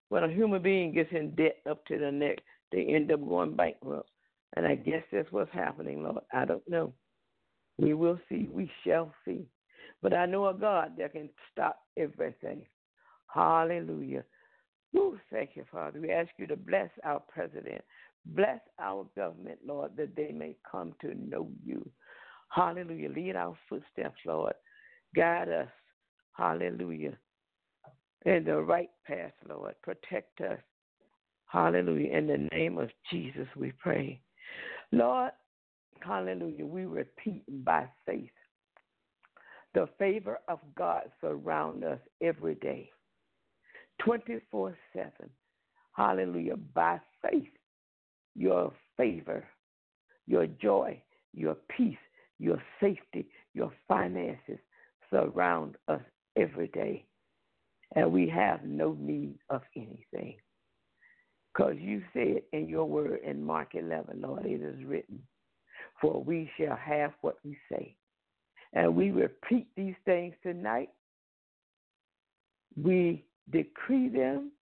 when 0.09 0.25
a 0.25 0.29
human 0.29 0.63
being 0.63 0.93
gets 0.93 1.11
in 1.13 1.35
debt 1.35 1.57
up 1.69 1.85
to 1.87 1.99
the 1.99 2.11
neck, 2.11 2.39
they 2.73 2.87
end 2.87 3.11
up 3.13 3.27
going 3.27 3.57
bankrupt. 3.57 4.11
And 4.57 4.67
I 4.67 4.75
guess 4.75 5.03
that's 5.13 5.31
what's 5.33 5.53
happening, 5.53 6.03
Lord. 6.03 6.23
I 6.33 6.45
don't 6.45 6.67
know. 6.69 6.93
We 7.79 7.95
will 7.95 8.19
see. 8.29 8.49
We 8.51 8.71
shall 8.85 9.13
see. 9.25 9.47
But 10.03 10.15
I 10.15 10.27
know 10.27 10.49
a 10.49 10.55
God 10.55 10.93
that 10.99 11.13
can 11.13 11.29
stop 11.53 11.81
everything. 11.97 12.63
Hallelujah. 13.27 14.25
Ooh, 14.97 15.19
thank 15.31 15.51
you, 15.55 15.65
Father. 15.71 16.01
We 16.01 16.11
ask 16.11 16.31
you 16.39 16.47
to 16.47 16.57
bless 16.57 16.91
our 17.05 17.21
president. 17.21 17.83
Bless 18.25 18.61
our 18.79 19.07
government, 19.17 19.59
Lord, 19.67 19.93
that 19.97 20.17
they 20.17 20.33
may 20.33 20.57
come 20.71 20.95
to 21.01 21.15
know 21.15 21.49
you. 21.65 21.89
Hallelujah. 22.49 23.11
Lead 23.11 23.37
our 23.37 23.57
footsteps, 23.69 24.19
Lord. 24.25 24.55
Guide 25.15 25.49
us. 25.49 25.69
Hallelujah 26.33 27.17
in 28.25 28.45
the 28.45 28.61
right 28.61 28.91
path, 29.07 29.33
Lord. 29.49 29.75
Protect 29.83 30.41
us. 30.41 30.59
Hallelujah. 31.47 32.17
In 32.17 32.27
the 32.27 32.49
name 32.53 32.79
of 32.79 32.91
Jesus, 33.11 33.47
we 33.57 33.73
pray. 33.73 34.21
Lord, 34.93 35.33
hallelujah, 36.01 36.67
we 36.67 36.85
repeat 36.87 37.45
by 37.65 37.89
faith. 38.05 38.31
The 39.75 39.89
favor 39.99 40.39
of 40.49 40.59
God 40.77 41.03
surround 41.21 41.85
us 41.85 42.01
every 42.23 42.55
day, 42.57 42.91
24 44.05 44.77
7. 44.95 45.11
Hallelujah. 45.93 46.57
By 46.75 47.01
faith, 47.23 47.49
your 48.35 48.73
favor, 48.97 49.45
your 50.27 50.47
joy, 50.47 51.03
your 51.33 51.57
peace, 51.77 51.97
your 52.39 52.63
safety, 52.81 53.29
your 53.55 53.73
finances 53.89 54.59
surround 55.11 55.77
us 55.89 56.03
every 56.37 56.69
day. 56.69 57.05
And 57.95 58.13
we 58.13 58.29
have 58.29 58.65
no 58.65 58.97
need 58.99 59.39
of 59.49 59.63
anything. 59.77 60.37
Because 61.53 61.77
you 61.79 62.03
said 62.13 62.43
in 62.53 62.69
your 62.69 62.85
word 62.85 63.21
in 63.25 63.43
Mark 63.43 63.75
11, 63.75 64.21
Lord, 64.21 64.45
it 64.45 64.61
is 64.61 64.85
written, 64.85 65.23
For 66.01 66.23
we 66.23 66.51
shall 66.59 66.77
have 66.77 67.13
what 67.23 67.39
we 67.45 67.57
say. 67.71 67.97
And 68.75 68.95
we 68.95 69.11
repeat 69.11 69.69
these 69.77 69.95
things 70.05 70.35
tonight. 70.43 70.91
We 72.77 73.25
decree 73.51 74.09
them 74.09 74.53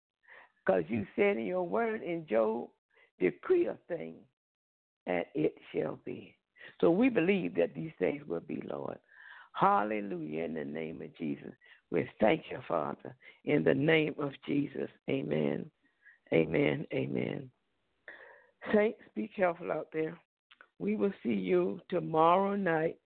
because 0.64 0.85
you 0.89 1.07
said 1.16 1.37
in 1.37 1.47
your 1.47 1.66
word 1.66 2.03
in 2.03 2.27
Job, 2.29 2.68
decree 3.18 3.66
a 3.66 3.77
thing 3.89 4.14
and 5.07 5.25
it 5.35 5.55
shall 5.72 5.99
be. 6.05 6.35
So 6.81 6.91
we 6.91 7.09
believe 7.09 7.55
that 7.57 7.75
these 7.75 7.93
things 7.99 8.22
will 8.27 8.41
be, 8.41 8.62
Lord. 8.68 8.99
Hallelujah 9.53 10.45
in 10.45 10.55
the 10.55 10.64
name 10.64 11.03
of 11.03 11.16
Jesus. 11.16 11.53
We 11.95 12.11
thank 12.18 12.47
you, 12.51 12.59
Father, 12.66 13.14
in 13.45 13.62
the 13.62 13.72
name 13.72 14.16
of 14.18 14.32
Jesus. 14.45 14.90
Amen. 15.09 15.70
Amen. 16.32 16.84
Amen. 16.92 17.49
Saints, 18.74 18.99
be 19.14 19.28
careful 19.28 19.70
out 19.70 19.86
there. 19.92 20.18
We 20.80 20.97
will 20.97 21.12
see 21.22 21.34
you 21.34 21.80
tomorrow 21.88 22.57
night, 22.57 22.97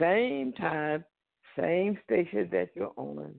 same 0.00 0.52
time, 0.54 1.04
same 1.56 1.96
station 2.02 2.48
that 2.50 2.70
you're 2.74 2.92
on. 2.96 3.32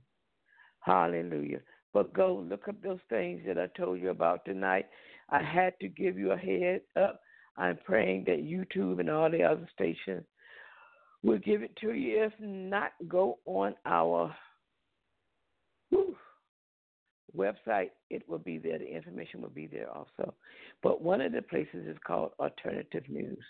Hallelujah. 0.80 1.60
But 1.94 2.14
go 2.14 2.46
look 2.50 2.70
up 2.70 2.82
those 2.82 3.02
things 3.10 3.42
that 3.46 3.58
I 3.58 3.68
told 3.78 4.00
you 4.00 4.12
about 4.12 4.46
tonight. 4.46 4.86
I 5.30 5.44
had 5.44 5.74
to 5.82 5.90
give 5.90 6.18
you 6.18 6.32
a 6.32 6.38
head 6.38 6.80
up. 6.96 7.20
I'm 7.58 7.78
praying 7.84 8.24
that 8.28 8.38
YouTube 8.38 9.02
and 9.02 9.10
all 9.10 9.30
the 9.30 9.44
other 9.44 9.68
stations 9.74 10.24
will 11.24 11.40
give 11.40 11.62
it 11.62 11.76
to 11.82 11.92
you. 11.92 12.24
If 12.24 12.32
not, 12.40 12.94
go 13.10 13.40
on 13.46 13.76
our 13.86 14.34
website. 17.38 17.92
It 18.10 18.28
will 18.28 18.40
be 18.40 18.58
there. 18.58 18.80
The 18.80 18.88
information 18.88 19.42
will 19.42 19.50
be 19.50 19.68
there 19.68 19.90
also. 19.90 20.34
But 20.82 21.02
one 21.02 21.22
of 21.22 21.32
the 21.32 21.42
places 21.42 21.88
is 21.88 21.98
called 22.06 22.32
Alternative 22.40 23.04
News. 23.08 23.44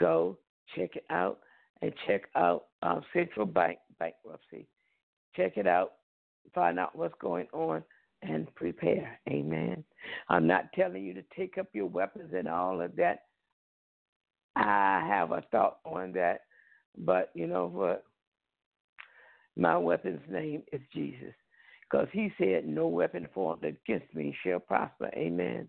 Go 0.00 0.38
check 0.76 0.96
it 0.96 1.04
out 1.10 1.40
and 1.82 1.92
check 2.06 2.22
out 2.34 2.66
um, 2.82 3.02
Central 3.12 3.46
Bank 3.46 3.78
bankruptcy. 3.98 4.66
Check 5.36 5.56
it 5.56 5.66
out. 5.66 5.92
Find 6.54 6.78
out 6.78 6.96
what's 6.96 7.14
going 7.20 7.46
on 7.52 7.82
and 8.22 8.52
prepare. 8.54 9.18
Amen. 9.28 9.84
I'm 10.28 10.46
not 10.46 10.72
telling 10.74 11.04
you 11.04 11.14
to 11.14 11.22
take 11.36 11.58
up 11.58 11.66
your 11.72 11.86
weapons 11.86 12.32
and 12.34 12.48
all 12.48 12.80
of 12.80 12.96
that. 12.96 13.24
I 14.56 15.06
have 15.06 15.30
a 15.30 15.42
thought 15.52 15.78
on 15.84 16.12
that, 16.14 16.40
but 16.96 17.30
you 17.34 17.46
know 17.46 17.68
what? 17.68 18.04
My 19.56 19.76
weapon's 19.76 20.20
name 20.28 20.62
is 20.72 20.80
Jesus. 20.92 21.34
Because 21.90 22.08
he 22.12 22.32
said, 22.38 22.66
No 22.66 22.86
weapon 22.86 23.28
formed 23.34 23.64
against 23.64 24.14
me 24.14 24.36
shall 24.42 24.60
prosper. 24.60 25.10
Amen. 25.14 25.68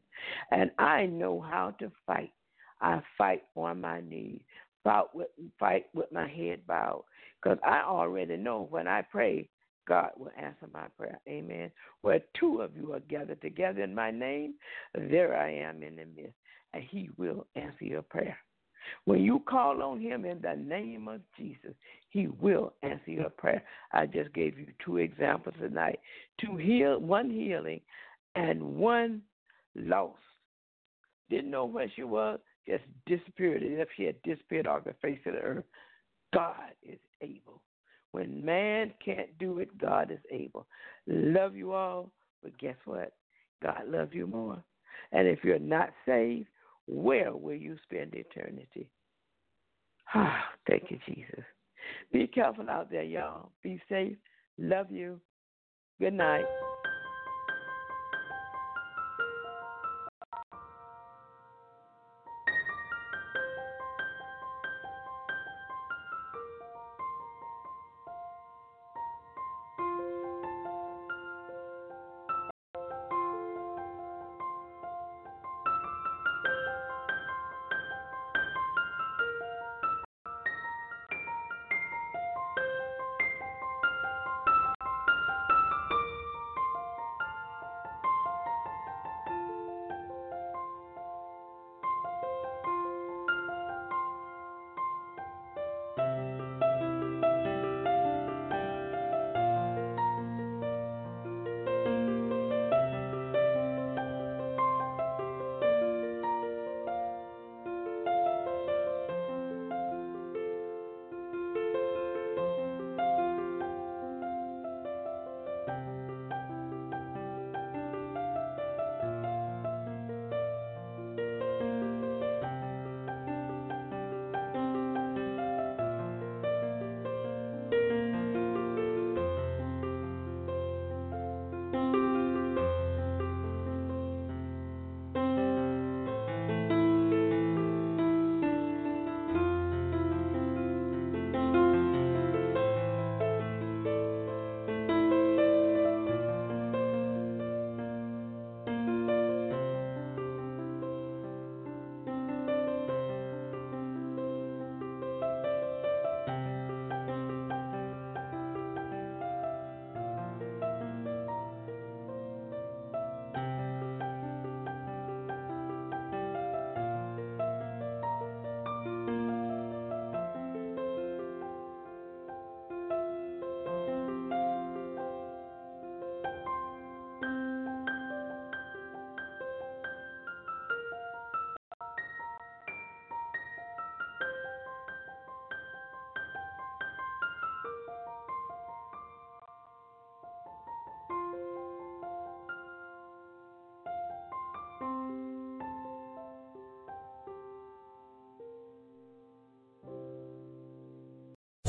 And 0.52 0.72
I 0.78 1.06
know 1.06 1.40
how 1.40 1.72
to 1.80 1.92
fight. 2.06 2.34
I 2.82 3.02
fight 3.18 3.44
on 3.56 3.82
my 3.82 4.02
knees, 4.02 4.42
fight 4.84 5.06
with, 5.14 5.28
fight 5.60 5.86
with 5.94 6.12
my 6.12 6.28
head 6.28 6.66
bowed. 6.68 7.04
Because 7.42 7.60
I 7.66 7.82
already 7.82 8.38
know 8.38 8.68
when 8.70 8.88
I 8.88 9.02
pray, 9.02 9.50
God 9.88 10.12
will 10.18 10.32
answer 10.38 10.68
my 10.74 10.88
prayer. 10.98 11.20
Amen. 11.28 11.72
Where 12.02 12.22
two 12.40 12.62
of 12.62 12.76
you 12.76 12.94
are 12.94 13.00
gathered 13.02 13.42
together 13.42 13.82
in 13.82 13.96
my 13.96 14.12
name, 14.12 14.54
there 14.94 15.36
I 15.36 15.52
am 15.52 15.84
in 15.84 15.96
the 15.96 16.06
midst, 16.06 16.36
and 16.74 16.84
He 16.84 17.10
will 17.18 17.48
answer 17.56 17.86
your 17.86 18.04
prayer. 18.04 18.38
When 19.06 19.24
you 19.24 19.42
call 19.48 19.82
on 19.82 20.00
Him 20.00 20.26
in 20.26 20.42
the 20.42 20.56
name 20.56 21.08
of 21.08 21.22
Jesus, 21.38 21.74
He 22.10 22.28
will 22.28 22.74
answer 22.84 23.12
your 23.12 23.30
prayer. 23.30 23.64
I 23.94 24.06
just 24.06 24.34
gave 24.34 24.58
you 24.58 24.68
two 24.84 24.98
examples 24.98 25.56
tonight: 25.60 26.00
two 26.40 26.58
heal, 26.58 27.00
one 27.00 27.30
healing, 27.30 27.82
and 28.36 28.62
one 28.62 29.22
lost. 29.76 30.18
Didn't 31.30 31.52
know 31.52 31.66
where 31.66 31.92
she 31.96 32.04
was, 32.04 32.40
just 32.68 32.84
disappeared. 33.06 33.62
And 33.62 33.80
if 33.80 33.90
she 33.96 34.04
had 34.04 34.22
disappeared 34.24 34.68
off 34.68 34.84
the 34.84 34.96
face 35.02 35.20
of 35.26 35.34
the 35.34 35.40
earth, 35.40 35.66
God 36.34 36.72
is 36.84 37.00
able. 37.22 37.62
When 38.12 38.44
man 38.44 38.94
can't 39.04 39.38
do 39.38 39.60
it, 39.60 39.78
God 39.78 40.12
is 40.12 40.20
able. 40.32 40.66
Love 41.08 41.56
you 41.56 41.74
all, 41.74 42.12
but 42.42 42.58
guess 42.58 42.76
what? 42.86 43.14
God 43.62 43.84
loves 43.88 44.14
you 44.14 44.26
more. 44.26 44.64
And 45.12 45.28
if 45.28 45.44
you're 45.44 45.60
not 45.60 45.92
saved, 46.06 46.48
where 46.90 47.36
will 47.36 47.56
you 47.56 47.78
spend 47.84 48.16
eternity? 48.16 48.90
Ah, 50.14 50.44
thank 50.68 50.90
you, 50.90 50.98
Jesus. 51.08 51.44
Be 52.12 52.28
careful 52.28 52.70
out 52.70 52.90
there, 52.90 53.04
y'all. 53.04 53.52
Be 53.64 53.80
safe. 53.88 54.18
Love 54.58 54.92
you. 54.92 55.20
Good 56.00 56.14
night. 56.14 56.46